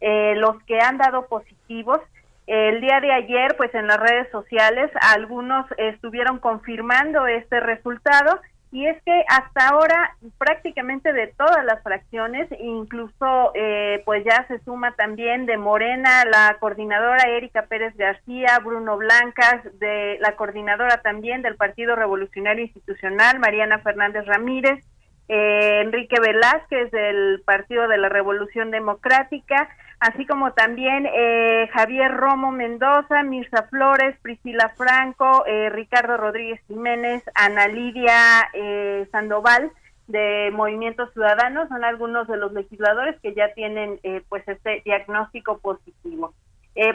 [0.00, 2.00] eh, los que han dado positivos.
[2.46, 8.38] El día de ayer, pues en las redes sociales, algunos estuvieron confirmando este resultado
[8.74, 14.58] y es que hasta ahora prácticamente de todas las fracciones, incluso eh, pues ya se
[14.64, 21.40] suma también de Morena la coordinadora Erika Pérez García, Bruno Blancas, de la coordinadora también
[21.42, 24.84] del Partido Revolucionario Institucional, Mariana Fernández Ramírez,
[25.28, 29.68] eh, Enrique Velázquez del Partido de la Revolución Democrática,
[30.00, 37.22] así como también eh, Javier Romo Mendoza, Mirza Flores, Priscila Franco, eh, Ricardo Rodríguez Jiménez,
[37.34, 39.70] Ana Lidia eh, Sandoval
[40.06, 46.34] de Movimiento Ciudadano, son algunos de los legisladores que ya tienen pues este diagnóstico positivo.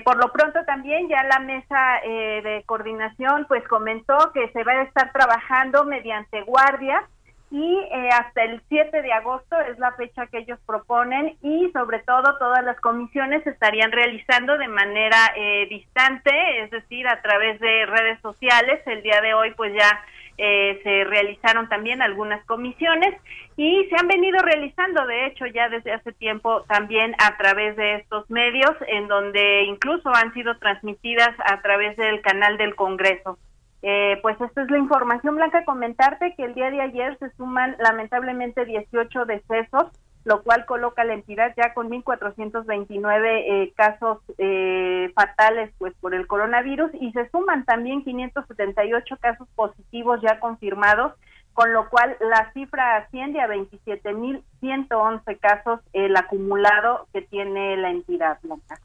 [0.05, 4.83] por lo pronto también ya la mesa de coordinación pues comentó que se va a
[4.83, 7.03] estar trabajando mediante guardias
[7.51, 11.99] y eh, hasta el 7 de agosto es la fecha que ellos proponen y sobre
[11.99, 16.31] todo todas las comisiones se estarían realizando de manera eh, distante,
[16.63, 18.81] es decir, a través de redes sociales.
[18.85, 20.03] El día de hoy pues ya
[20.37, 23.15] eh, se realizaron también algunas comisiones
[23.57, 27.95] y se han venido realizando, de hecho, ya desde hace tiempo también a través de
[27.95, 33.37] estos medios, en donde incluso han sido transmitidas a través del canal del Congreso.
[33.81, 35.63] Eh, pues esta es la información, Blanca.
[35.63, 39.85] Comentarte que el día de ayer se suman lamentablemente 18 decesos,
[40.25, 46.27] lo cual coloca la entidad ya con 1.429 eh, casos eh, fatales pues por el
[46.27, 51.13] coronavirus y se suman también 578 casos positivos ya confirmados,
[51.53, 58.39] con lo cual la cifra asciende a 27.111 casos el acumulado que tiene la entidad,
[58.43, 58.77] Blanca.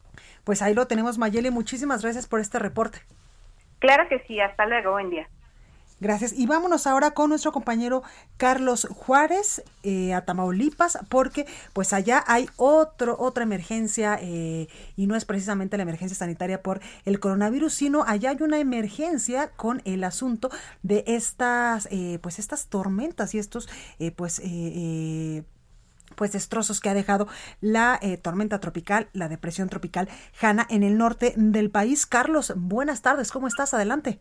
[0.44, 1.50] Pues ahí lo tenemos, Mayeli.
[1.50, 3.00] Muchísimas gracias por este reporte.
[3.84, 5.28] Claro que sí, hasta luego, buen día.
[6.00, 6.32] Gracias.
[6.32, 8.02] Y vámonos ahora con nuestro compañero
[8.38, 11.44] Carlos Juárez eh, a Tamaulipas, porque
[11.74, 16.80] pues allá hay otro, otra emergencia eh, y no es precisamente la emergencia sanitaria por
[17.04, 20.48] el coronavirus, sino allá hay una emergencia con el asunto
[20.82, 23.68] de estas, eh, pues estas tormentas y estos,
[24.16, 24.40] pues
[26.14, 27.28] pues destrozos que ha dejado
[27.60, 30.08] la tormenta tropical, la depresión tropical
[30.40, 32.06] Hanna en el norte del país.
[32.06, 33.74] Carlos, buenas tardes, ¿cómo estás?
[33.74, 34.18] Adelante.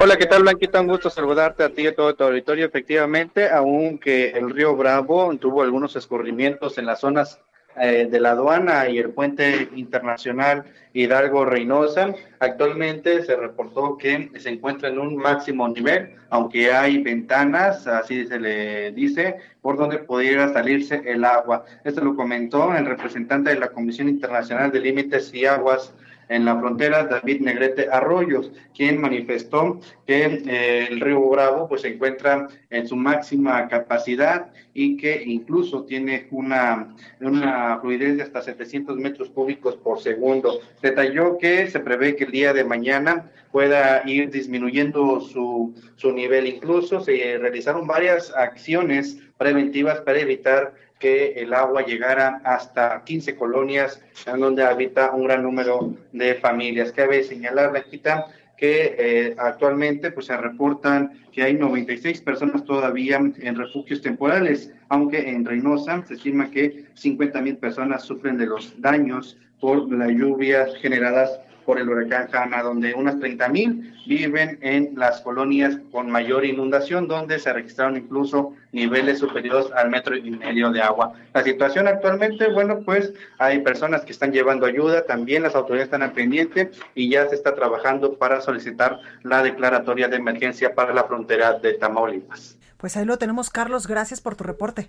[0.00, 0.80] Hola, ¿qué tal, Blanquita?
[0.80, 2.66] Un gusto saludarte a ti y a todo tu auditorio.
[2.66, 7.40] Efectivamente, aunque el río Bravo tuvo algunos escurrimientos en las zonas
[7.80, 14.48] eh, de la aduana y el puente internacional Hidalgo Reynosa, actualmente se reportó que se
[14.48, 20.52] encuentra en un máximo nivel, aunque hay ventanas, así se le dice, por donde pudiera
[20.52, 21.64] salirse el agua.
[21.84, 25.92] Esto lo comentó el representante de la Comisión Internacional de Límites y Aguas
[26.28, 31.88] en la frontera, David Negrete Arroyos, quien manifestó que eh, el río Bravo pues se
[31.88, 38.96] encuentra en su máxima capacidad y que incluso tiene una, una fluidez de hasta 700
[38.96, 40.60] metros cúbicos por segundo.
[40.82, 46.46] Detalló que se prevé que el día de mañana pueda ir disminuyendo su, su nivel.
[46.46, 54.02] Incluso se realizaron varias acciones preventivas para evitar que el agua llegara hasta 15 colonias
[54.26, 56.92] en donde habita un gran número de familias.
[56.92, 58.26] Cabe señalar, Blanquita,
[58.56, 65.30] que eh, actualmente pues se reportan que hay 96 personas todavía en refugios temporales, aunque
[65.30, 70.74] en Reynosa se estima que 50 mil personas sufren de los daños por las lluvias
[70.80, 76.46] generadas por el huracán Hanna, donde unas 30 mil viven en las colonias con mayor
[76.46, 81.12] inundación, donde se registraron incluso niveles superiores al metro y medio de agua.
[81.34, 86.00] La situación actualmente, bueno, pues hay personas que están llevando ayuda, también las autoridades están
[86.00, 91.04] al pendiente y ya se está trabajando para solicitar la declaratoria de emergencia para la
[91.04, 92.56] frontera de Tamaulipas.
[92.78, 94.88] Pues ahí lo tenemos, Carlos, gracias por tu reporte.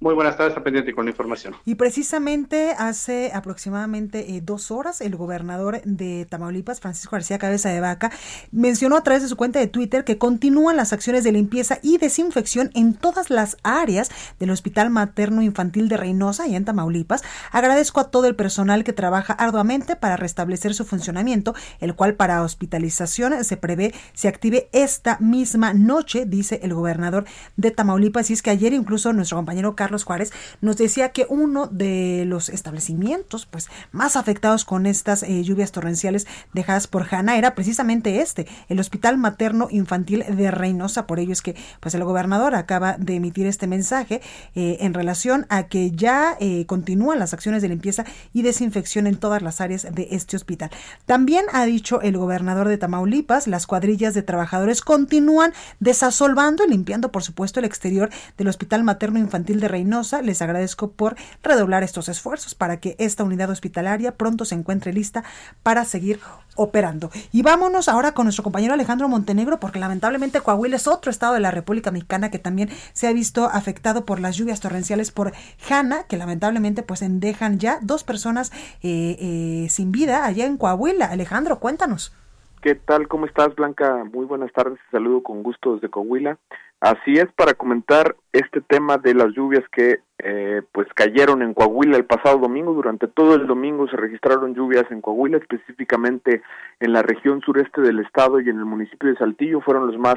[0.00, 1.56] Muy buenas tardes, pendiente con la información.
[1.64, 7.80] Y precisamente hace aproximadamente eh, dos horas, el gobernador de Tamaulipas, Francisco García Cabeza de
[7.80, 8.12] Vaca,
[8.52, 11.98] mencionó a través de su cuenta de Twitter que continúan las acciones de limpieza y
[11.98, 17.24] desinfección en todas las áreas del Hospital Materno Infantil de Reynosa y en Tamaulipas.
[17.50, 22.42] Agradezco a todo el personal que trabaja arduamente para restablecer su funcionamiento, el cual para
[22.42, 27.24] hospitalización se prevé se active esta misma noche, dice el gobernador
[27.56, 28.30] de Tamaulipas.
[28.30, 32.24] Y es que ayer incluso nuestro compañero Carlos Carlos Juárez, nos decía que uno de
[32.26, 38.20] los establecimientos pues más afectados con estas eh, lluvias torrenciales dejadas por Hanna era precisamente
[38.20, 41.06] este, el Hospital Materno Infantil de Reynosa.
[41.06, 44.20] Por ello es que pues el gobernador acaba de emitir este mensaje
[44.54, 49.16] eh, en relación a que ya eh, continúan las acciones de limpieza y desinfección en
[49.16, 50.68] todas las áreas de este hospital.
[51.06, 57.10] También ha dicho el gobernador de Tamaulipas, las cuadrillas de trabajadores continúan desasolvando y limpiando,
[57.10, 59.77] por supuesto, el exterior del Hospital Materno Infantil de Reynosa
[60.22, 65.24] les agradezco por redoblar estos esfuerzos para que esta unidad hospitalaria pronto se encuentre lista
[65.62, 66.20] para seguir
[66.56, 67.10] operando.
[67.32, 71.40] Y vámonos ahora con nuestro compañero Alejandro Montenegro, porque lamentablemente Coahuila es otro estado de
[71.40, 75.32] la República Mexicana que también se ha visto afectado por las lluvias torrenciales por
[75.68, 78.52] Hanna, que lamentablemente pues dejan ya dos personas
[78.82, 81.06] eh, eh, sin vida allá en Coahuila.
[81.06, 82.12] Alejandro, cuéntanos.
[82.60, 83.06] ¿Qué tal?
[83.06, 84.04] ¿Cómo estás, Blanca?
[84.12, 84.78] Muy buenas tardes.
[84.90, 86.38] saludo con gusto desde Coahuila.
[86.80, 91.96] Así es, para comentar este tema de las lluvias que eh, pues cayeron en Coahuila
[91.96, 92.72] el pasado domingo.
[92.72, 96.42] Durante todo el domingo se registraron lluvias en Coahuila, específicamente
[96.78, 100.16] en la región sureste del estado y en el municipio de Saltillo fueron los más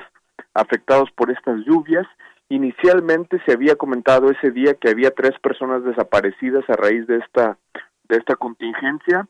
[0.54, 2.06] afectados por estas lluvias.
[2.50, 7.58] Inicialmente se había comentado ese día que había tres personas desaparecidas a raíz de esta
[8.08, 9.28] de esta contingencia.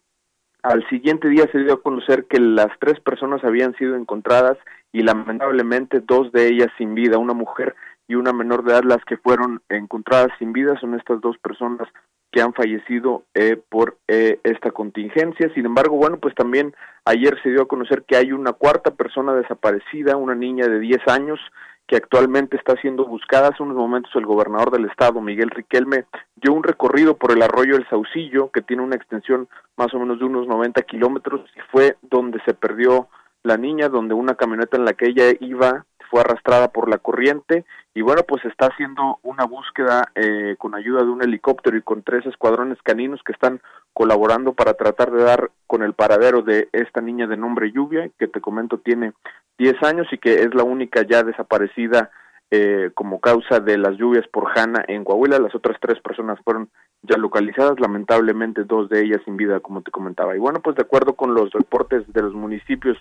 [0.64, 4.58] Al siguiente día se dio a conocer que las tres personas habían sido encontradas
[4.92, 7.76] y lamentablemente dos de ellas sin vida, una mujer
[8.08, 11.88] y una menor de edad, las que fueron encontradas sin vida son estas dos personas
[12.32, 15.52] que han fallecido eh, por eh, esta contingencia.
[15.54, 16.74] Sin embargo, bueno, pues también
[17.06, 21.08] ayer se dio a conocer que hay una cuarta persona desaparecida, una niña de 10
[21.08, 21.40] años,
[21.88, 23.50] que actualmente está siendo buscada.
[23.50, 27.76] Hace unos momentos el gobernador del estado, Miguel Riquelme, dio un recorrido por el arroyo
[27.76, 31.98] El Saucillo, que tiene una extensión más o menos de unos 90 kilómetros, y fue
[32.02, 33.10] donde se perdió
[33.44, 37.66] la niña, donde una camioneta en la que ella iba fue arrastrada por la corriente
[37.94, 42.04] y bueno, pues está haciendo una búsqueda eh, con ayuda de un helicóptero y con
[42.04, 43.62] tres escuadrones caninos que están
[43.94, 48.28] colaborando para tratar de dar con el paradero de esta niña de nombre Lluvia, que
[48.28, 49.14] te comento tiene
[49.58, 52.12] 10 años y que es la única ya desaparecida
[52.52, 55.40] eh, como causa de las lluvias por Hanna en Coahuila.
[55.40, 56.70] Las otras tres personas fueron
[57.04, 60.36] ya localizadas, lamentablemente dos de ellas sin vida, como te comentaba.
[60.36, 62.98] Y bueno, pues de acuerdo con los reportes de los municipios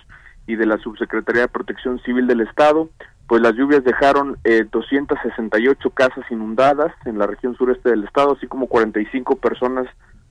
[0.46, 2.88] y de la Subsecretaría de Protección Civil del Estado,
[3.26, 8.46] pues las lluvias dejaron eh, 268 casas inundadas en la región sureste del estado, así
[8.46, 9.86] como 45 personas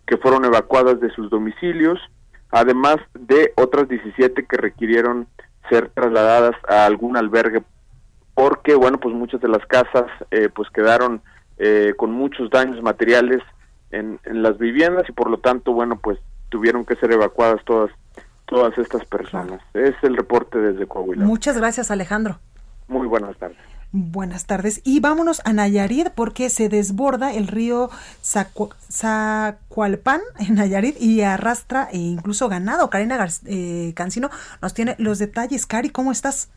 [0.08, 2.00] que fueron evacuadas de sus domicilios,
[2.52, 5.28] además de otras 17 que requirieron
[5.70, 7.64] ser trasladadas a algún albergue
[8.40, 11.22] porque bueno pues muchas de las casas eh, pues quedaron
[11.58, 13.44] eh, con muchos daños materiales
[13.92, 16.18] en, en, las viviendas y por lo tanto bueno pues
[16.48, 17.92] tuvieron que ser evacuadas todas
[18.46, 22.40] todas estas personas es el reporte desde Coahuila muchas gracias Alejandro
[22.88, 23.58] muy buenas tardes
[23.92, 24.82] Buenas tardes.
[24.84, 27.90] Y vámonos a Nayarit porque se desborda el río
[28.92, 32.92] Zacualpan en Nayarit y arrastra e incluso ganado.
[32.92, 34.30] Karina eh, Cancino
[34.62, 35.66] nos tiene los detalles.
[35.66, 36.50] Cari, ¿cómo estás?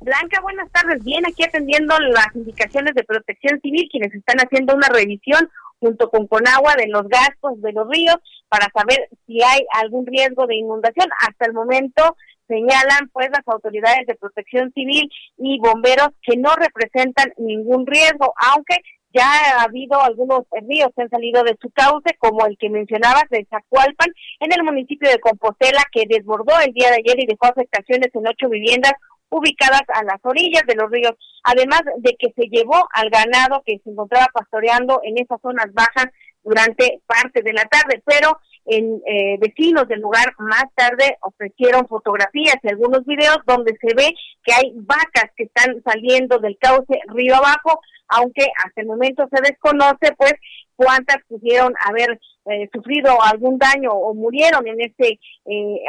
[0.00, 1.02] Blanca, buenas tardes.
[1.04, 6.26] Bien, aquí atendiendo las indicaciones de protección civil, quienes están haciendo una revisión junto con
[6.26, 8.16] Conagua de los gastos de los ríos
[8.48, 11.08] para saber si hay algún riesgo de inundación.
[11.26, 12.16] Hasta el momento
[12.48, 18.76] señalan pues las autoridades de protección civil y bomberos que no representan ningún riesgo, aunque
[19.12, 23.24] ya ha habido algunos ríos que han salido de su cauce, como el que mencionabas
[23.30, 27.46] de Zacualpan, en el municipio de Compostela, que desbordó el día de ayer y dejó
[27.46, 28.92] afectaciones en ocho viviendas
[29.28, 31.12] ubicadas a las orillas de los ríos,
[31.44, 36.06] además de que se llevó al ganado que se encontraba pastoreando en esas zonas bajas
[36.42, 42.56] durante parte de la tarde, pero en eh, vecinos del lugar más tarde ofrecieron fotografías
[42.62, 44.14] y algunos videos donde se ve
[44.44, 49.42] que hay vacas que están saliendo del cauce río abajo, aunque hasta el momento se
[49.42, 50.34] desconoce pues
[50.76, 55.80] cuántas pudieron haber eh, sufrido algún daño o murieron en este eh,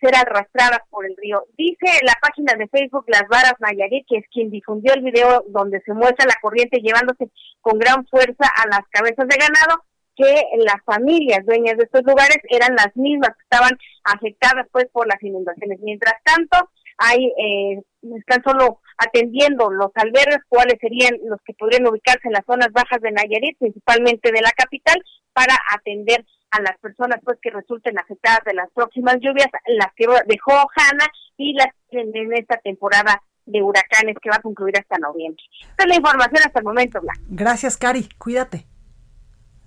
[0.00, 1.44] ser arrastradas por el río.
[1.58, 5.80] Dice la página de Facebook Las Varas Nayarit, que es quien difundió el video donde
[5.80, 7.30] se muestra la corriente llevándose
[7.60, 9.82] con gran fuerza a las cabezas de ganado,
[10.16, 15.08] que las familias dueñas de estos lugares eran las mismas que estaban afectadas pues por
[15.08, 15.80] las inundaciones.
[15.80, 17.82] Mientras tanto, hay eh,
[18.18, 23.00] están solo atendiendo los albergues, cuáles serían los que podrían ubicarse en las zonas bajas
[23.00, 28.40] de Nayarit, principalmente de la capital, para atender a las personas pues que resulten afectadas
[28.46, 34.16] de las próximas lluvias, las que dejó Hanna y las en esta temporada de huracanes
[34.22, 35.42] que va a concluir hasta noviembre.
[35.60, 37.20] Esta es la información hasta el momento, Blanca.
[37.28, 38.08] Gracias, Cari.
[38.18, 38.66] Cuídate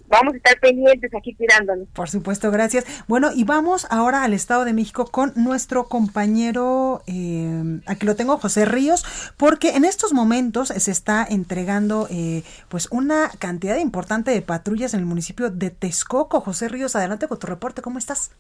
[0.08, 1.88] vamos a estar pendientes aquí cuidándonos.
[1.90, 2.86] Por supuesto, gracias.
[3.08, 8.38] Bueno, y vamos ahora al Estado de México con nuestro compañero, eh, aquí lo tengo,
[8.38, 9.06] José Ríos,
[9.38, 15.02] porque en estos momentos se está entregando eh, pues una cantidad importante de patrullas en
[15.02, 16.42] el municipio de Texcoco.
[16.42, 18.32] José Ríos, adelante con tu reporte, ¿cómo estás?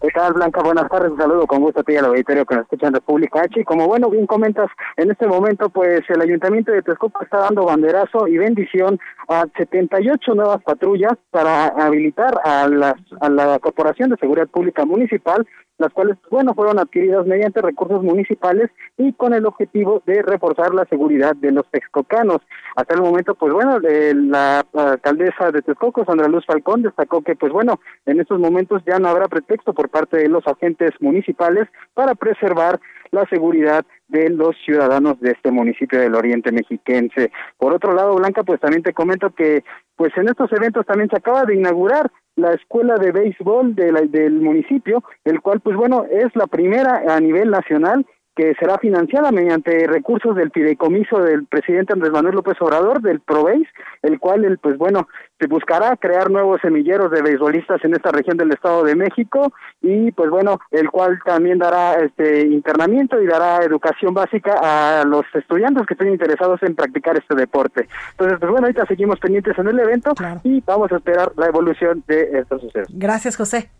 [0.00, 0.62] ¿Qué tal, Blanca?
[0.62, 1.10] Buenas tardes.
[1.10, 3.60] Un saludo con gusto a ti al auditorio que nos escuchan de República H.
[3.60, 4.68] Y como bueno, bien comentas,
[4.98, 10.34] en este momento, pues el Ayuntamiento de Texcoco está dando banderazo y bendición a 78
[10.34, 15.46] nuevas patrullas para habilitar a, las, a la Corporación de Seguridad Pública Municipal
[15.78, 20.86] las cuales, bueno, fueron adquiridas mediante recursos municipales y con el objetivo de reforzar la
[20.86, 22.38] seguridad de los texcocanos.
[22.76, 27.36] Hasta el momento, pues bueno, eh, la alcaldesa de Texcoco, Sandra Luz Falcón, destacó que,
[27.36, 31.68] pues bueno, en estos momentos ya no habrá pretexto por parte de los agentes municipales
[31.94, 37.30] para preservar la seguridad de los ciudadanos de este municipio del Oriente Mexiquense.
[37.58, 39.64] Por otro lado, Blanca, pues también te comento que
[39.96, 44.34] pues en estos eventos también se acaba de inaugurar la escuela de béisbol de del
[44.34, 48.06] municipio, el cual pues bueno es la primera a nivel nacional
[48.36, 53.66] que será financiada mediante recursos del fideicomiso del presidente Andrés Manuel López Obrador, del ProBéis,
[54.02, 55.08] el cual, el, pues bueno,
[55.40, 60.12] se buscará crear nuevos semilleros de beisbolistas en esta región del Estado de México y,
[60.12, 65.86] pues bueno, el cual también dará este internamiento y dará educación básica a los estudiantes
[65.86, 67.88] que estén interesados en practicar este deporte.
[68.10, 70.12] Entonces, pues bueno, ahorita seguimos pendientes en el evento
[70.44, 72.94] y vamos a esperar la evolución de estos sucesos.
[72.94, 73.70] Gracias, José.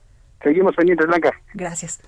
[0.43, 1.33] Seguimos pendientes, Blanca.
[1.55, 2.01] Gracias.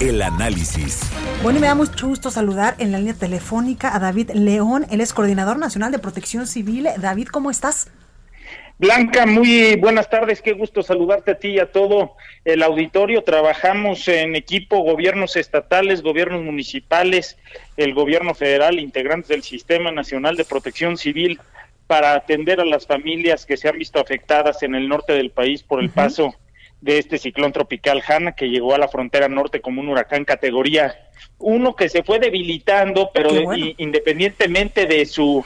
[0.00, 1.08] El análisis.
[1.42, 4.86] Bueno, y me da mucho gusto saludar en la línea telefónica a David León.
[4.90, 6.88] Él es coordinador nacional de protección civil.
[6.98, 7.90] David, ¿cómo estás?
[8.76, 13.22] Blanca, muy buenas tardes, qué gusto saludarte a ti y a todo el auditorio.
[13.22, 17.38] Trabajamos en equipo, gobiernos estatales, gobiernos municipales,
[17.76, 21.40] el gobierno federal, integrantes del Sistema Nacional de Protección Civil,
[21.86, 25.62] para atender a las familias que se han visto afectadas en el norte del país
[25.62, 26.34] por el paso
[26.84, 30.94] de este ciclón tropical Hanna que llegó a la frontera norte como un huracán categoría
[31.38, 33.30] 1 que se fue debilitando, pero
[33.78, 35.42] independientemente de su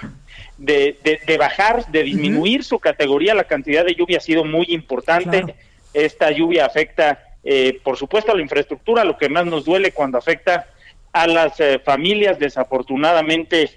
[0.56, 5.54] de, de, bajar, de disminuir su categoría, la cantidad de lluvia ha sido muy importante.
[5.94, 10.18] Esta lluvia afecta, eh, por supuesto, a la infraestructura, lo que más nos duele cuando
[10.18, 10.66] afecta
[11.12, 13.70] a las eh, familias, desafortunadamente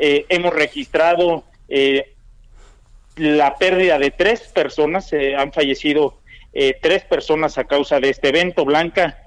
[0.00, 1.42] hemos registrado
[3.16, 6.17] la pérdida de tres personas, han fallecido
[6.80, 8.64] tres personas a causa de este evento.
[8.64, 9.18] Blanca,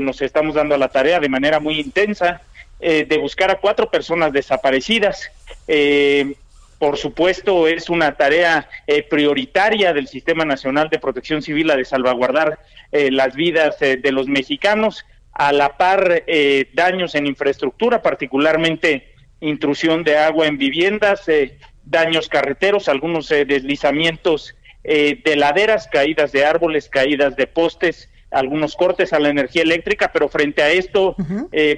[0.00, 2.42] nos estamos dando a la tarea de manera muy intensa
[2.78, 5.30] de buscar a cuatro personas desaparecidas.
[6.78, 8.68] por supuesto, es una tarea
[9.10, 12.60] prioritaria del Sistema Nacional de Protección Civil la de salvaguardar
[12.92, 15.04] las vidas de los mexicanos
[15.36, 22.28] a la par eh, daños en infraestructura, particularmente intrusión de agua en viviendas, eh, daños
[22.28, 23.30] carreteros, algunos
[24.88, 30.10] eh, de laderas, caídas de árboles, caídas de postes, algunos cortes a la energía eléctrica,
[30.12, 31.16] pero frente a esto,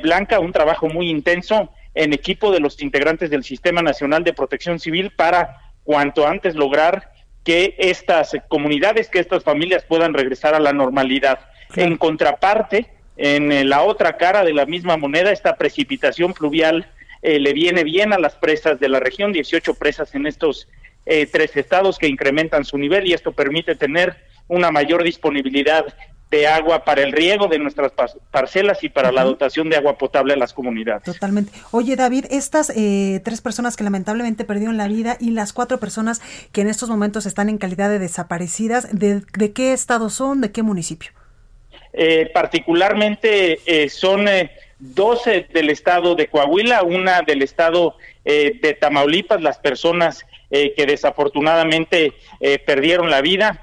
[0.02, 4.78] Blanca, un trabajo muy intenso en equipo de los integrantes del Sistema Nacional de Protección
[4.80, 7.12] Civil para cuanto antes lograr
[7.44, 11.40] que estas comunidades, que estas familias puedan regresar a la normalidad.
[11.76, 16.90] En contraparte, en eh, la otra cara de la misma moneda, esta precipitación pluvial
[17.22, 20.68] eh, le viene bien a las presas de la región, 18 presas en estos
[21.08, 25.84] eh, tres estados que incrementan su nivel y esto permite tener una mayor disponibilidad
[26.30, 27.92] de agua para el riego de nuestras
[28.30, 31.04] parcelas y para la dotación de agua potable a las comunidades.
[31.04, 31.52] Totalmente.
[31.70, 36.20] Oye, David, estas tres personas que lamentablemente perdieron la vida y las cuatro personas
[36.52, 40.42] que en estos momentos están en calidad de desaparecidas, ¿de, de qué estado son?
[40.42, 41.12] ¿De qué municipio?
[41.92, 49.40] Eh, particularmente eh, son eh, dos del estado de Coahuila, una del estado de Tamaulipas,
[49.40, 52.14] las personas que desafortunadamente
[52.66, 53.62] perdieron la vida.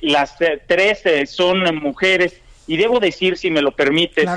[0.00, 0.36] las
[0.66, 4.28] tres son mujeres y debo decir, si me lo permites,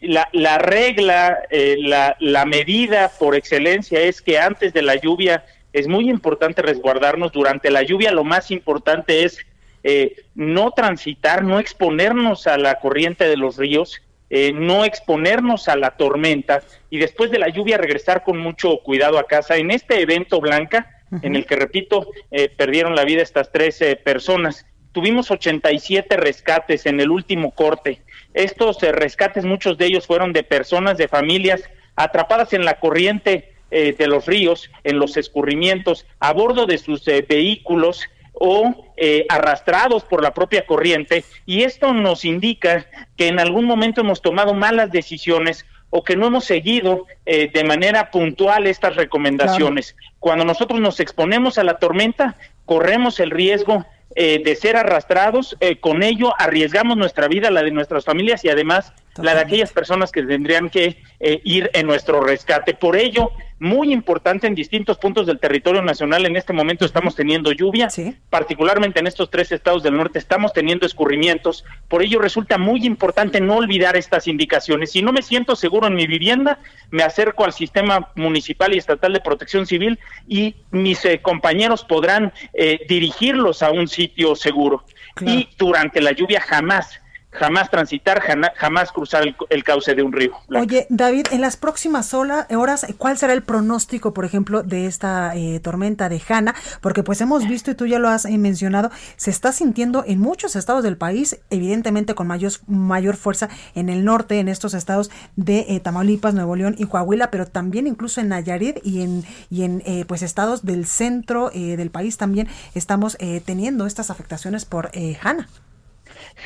[0.00, 5.44] la, la, regla, la, la medida por excelencia es que antes de la lluvia
[5.76, 7.32] es muy importante resguardarnos.
[7.32, 9.38] Durante la lluvia lo más importante es
[9.84, 14.00] eh, no transitar, no exponernos a la corriente de los ríos,
[14.30, 19.18] eh, no exponernos a la tormenta y después de la lluvia regresar con mucho cuidado
[19.18, 19.56] a casa.
[19.56, 20.90] En este evento Blanca,
[21.22, 27.00] en el que, repito, eh, perdieron la vida estas tres personas, tuvimos 87 rescates en
[27.00, 28.02] el último corte.
[28.34, 31.62] Estos rescates, muchos de ellos fueron de personas, de familias
[31.94, 38.04] atrapadas en la corriente de los ríos, en los escurrimientos, a bordo de sus vehículos
[38.38, 44.02] o eh, arrastrados por la propia corriente y esto nos indica que en algún momento
[44.02, 49.96] hemos tomado malas decisiones o que no hemos seguido eh, de manera puntual estas recomendaciones.
[50.18, 56.02] Cuando nosotros nos exponemos a la tormenta, corremos el riesgo eh, de ser arrastrados, con
[56.02, 60.22] ello arriesgamos nuestra vida, la de nuestras familias y además la de aquellas personas que
[60.22, 61.02] tendrían que
[61.44, 62.74] ir en nuestro rescate.
[62.74, 66.26] Por ello, muy importante en distintos puntos del territorio nacional.
[66.26, 67.88] En este momento estamos teniendo lluvia,
[68.28, 71.64] particularmente en estos tres estados del norte estamos teniendo escurrimientos.
[71.88, 74.92] Por ello resulta muy importante no olvidar estas indicaciones.
[74.92, 76.58] Si no me siento seguro en mi vivienda,
[76.90, 79.98] me acerco al sistema municipal y estatal de protección civil
[80.28, 84.84] y mis eh, compañeros podrán eh, dirigirlos a un sitio seguro.
[85.22, 87.00] Y durante la lluvia jamás
[87.36, 88.20] jamás transitar,
[88.56, 90.32] jamás cruzar el, cauce de un río.
[90.48, 95.60] Oye, David, en las próximas horas, ¿cuál será el pronóstico, por ejemplo, de esta eh,
[95.60, 96.54] tormenta de Hanna?
[96.80, 100.20] Porque pues hemos visto, y tú ya lo has eh, mencionado, se está sintiendo en
[100.20, 105.10] muchos estados del país, evidentemente con mayor, mayor fuerza en el norte, en estos estados
[105.36, 109.62] de eh, Tamaulipas, Nuevo León y Coahuila, pero también incluso en Nayarit y en, y
[109.62, 114.90] en pues estados del centro del país también estamos teniendo estas afectaciones por
[115.22, 115.48] Hanna.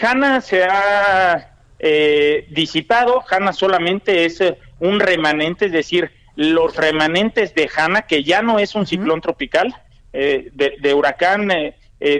[0.00, 7.54] Hanna se ha eh, disipado, Hanna solamente es eh, un remanente, es decir, los remanentes
[7.54, 9.74] de Hanna, que ya no es un ciclón tropical,
[10.12, 11.50] eh, de, huracán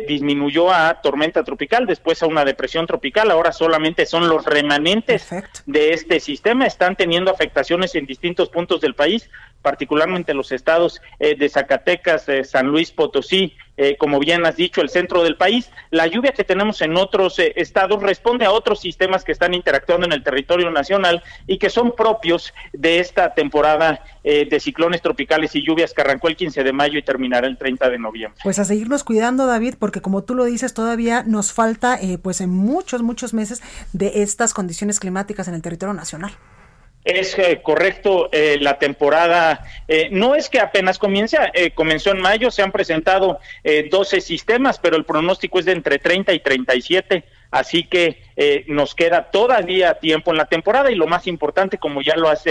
[0.07, 5.27] disminuyó a tormenta tropical, después a una depresión tropical, ahora solamente son los remanentes
[5.65, 9.31] de este sistema, están teniendo afectaciones en distintos puntos del país,
[9.63, 14.91] particularmente en los estados de Zacatecas, San Luis Potosí, eh, como bien has dicho, el
[14.91, 15.71] centro del país.
[15.91, 20.05] La lluvia que tenemos en otros eh, estados responde a otros sistemas que están interactuando
[20.05, 25.57] en el territorio nacional y que son propios de esta temporada eh, de ciclones tropicales
[25.57, 28.39] y lluvias que arrancó el 15 de mayo y terminará el 30 de noviembre.
[28.43, 32.51] Pues a seguirnos cuidando, David, porque como tú lo dices, todavía nos falta pues en
[32.51, 33.63] muchos, muchos meses
[33.95, 36.33] de estas condiciones climáticas en el territorio nacional.
[37.05, 42.51] Es eh, correcto, eh, la temporada eh, no es que apenas comienza, comenzó en mayo,
[42.51, 43.39] se han presentado
[43.91, 48.23] 12 sistemas, pero el pronóstico es de entre 30 y 37, así que
[48.67, 52.45] nos queda todavía tiempo en la temporada y lo más importante, como ya lo has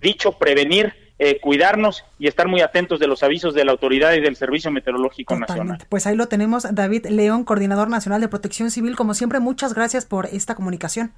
[0.00, 0.94] dicho, prevenir,
[1.40, 5.36] cuidarnos y estar muy atentos de los avisos de la autoridad y del Servicio Meteorológico
[5.38, 5.78] Nacional.
[5.88, 10.06] Pues ahí lo tenemos, David León, Coordinador Nacional de Protección Civil, como siempre, muchas gracias
[10.06, 11.12] por esta comunicación.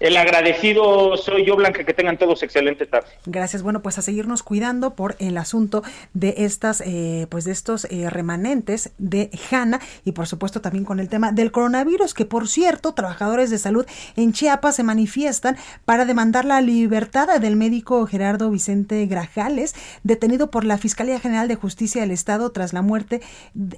[0.00, 3.08] El agradecido soy yo, Blanca, que tengan todos excelente tarde.
[3.26, 3.64] Gracias.
[3.64, 5.82] Bueno, pues a seguirnos cuidando por el asunto
[6.14, 11.00] de estas, eh, pues de estos eh, remanentes de Hanna y por supuesto también con
[11.00, 16.04] el tema del coronavirus, que por cierto, trabajadores de salud en Chiapas se manifiestan para
[16.04, 19.74] demandar la libertad del médico Gerardo Vicente Grajales,
[20.04, 23.20] detenido por la Fiscalía General de Justicia del Estado tras la muerte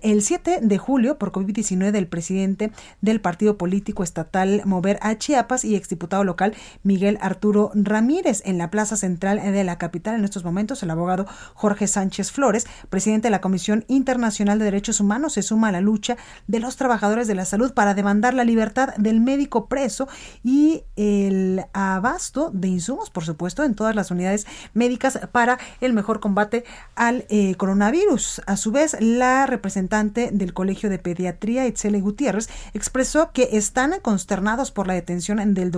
[0.03, 5.65] el 7 de julio por COVID-19 del presidente del partido político estatal Mover a Chiapas
[5.65, 10.17] y exdiputado local Miguel Arturo Ramírez en la plaza central de la capital.
[10.17, 15.01] En estos momentos, el abogado Jorge Sánchez Flores, presidente de la Comisión Internacional de Derechos
[15.01, 18.45] Humanos, se suma a la lucha de los trabajadores de la salud para demandar la
[18.45, 20.09] libertad del médico preso
[20.43, 26.21] y el abasto de insumos, por supuesto, en todas las unidades médicas para el mejor
[26.21, 28.43] combate al eh, coronavirus.
[28.47, 34.71] A su vez, la representante del Colegio de Pediatría, Etzele Gutiérrez, expresó que están consternados
[34.71, 35.71] por la detención del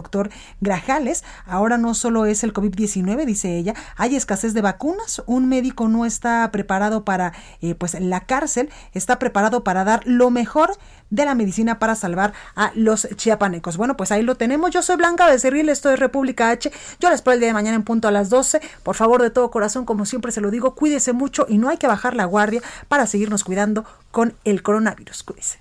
[0.61, 1.25] Grajales.
[1.47, 6.05] Ahora no solo es el COVID-19, dice ella, hay escasez de vacunas, un médico no
[6.05, 10.77] está preparado para eh, pues la cárcel, está preparado para dar lo mejor
[11.13, 13.77] de la medicina para salvar a los chiapanecos.
[13.77, 14.71] Bueno, pues ahí lo tenemos.
[14.71, 16.73] Yo soy Blanca Becerril, esto es República H.
[17.01, 18.61] Yo les espero el día de mañana en punto a las 12.
[18.83, 21.77] Por favor, de todo corazón, como siempre se lo digo, cuídese mucho y no hay
[21.77, 25.23] que bajar la guardia para seguirnos cuidando con el coronavirus.
[25.23, 25.59] Cuídese.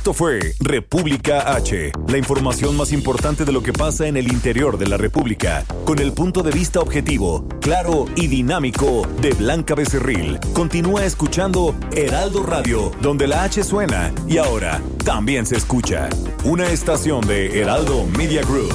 [0.00, 4.78] Esto fue República H, la información más importante de lo que pasa en el interior
[4.78, 10.40] de la República, con el punto de vista objetivo, claro y dinámico de Blanca Becerril.
[10.54, 16.08] Continúa escuchando Heraldo Radio, donde la H suena y ahora también se escucha.
[16.44, 18.72] Una estación de Heraldo Media Group.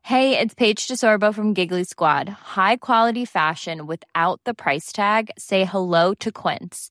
[0.00, 2.30] Hey, it's Paige DeSorbo from Giggly Squad.
[2.56, 5.30] High quality fashion without the price tag.
[5.36, 6.90] Say hello to Quince.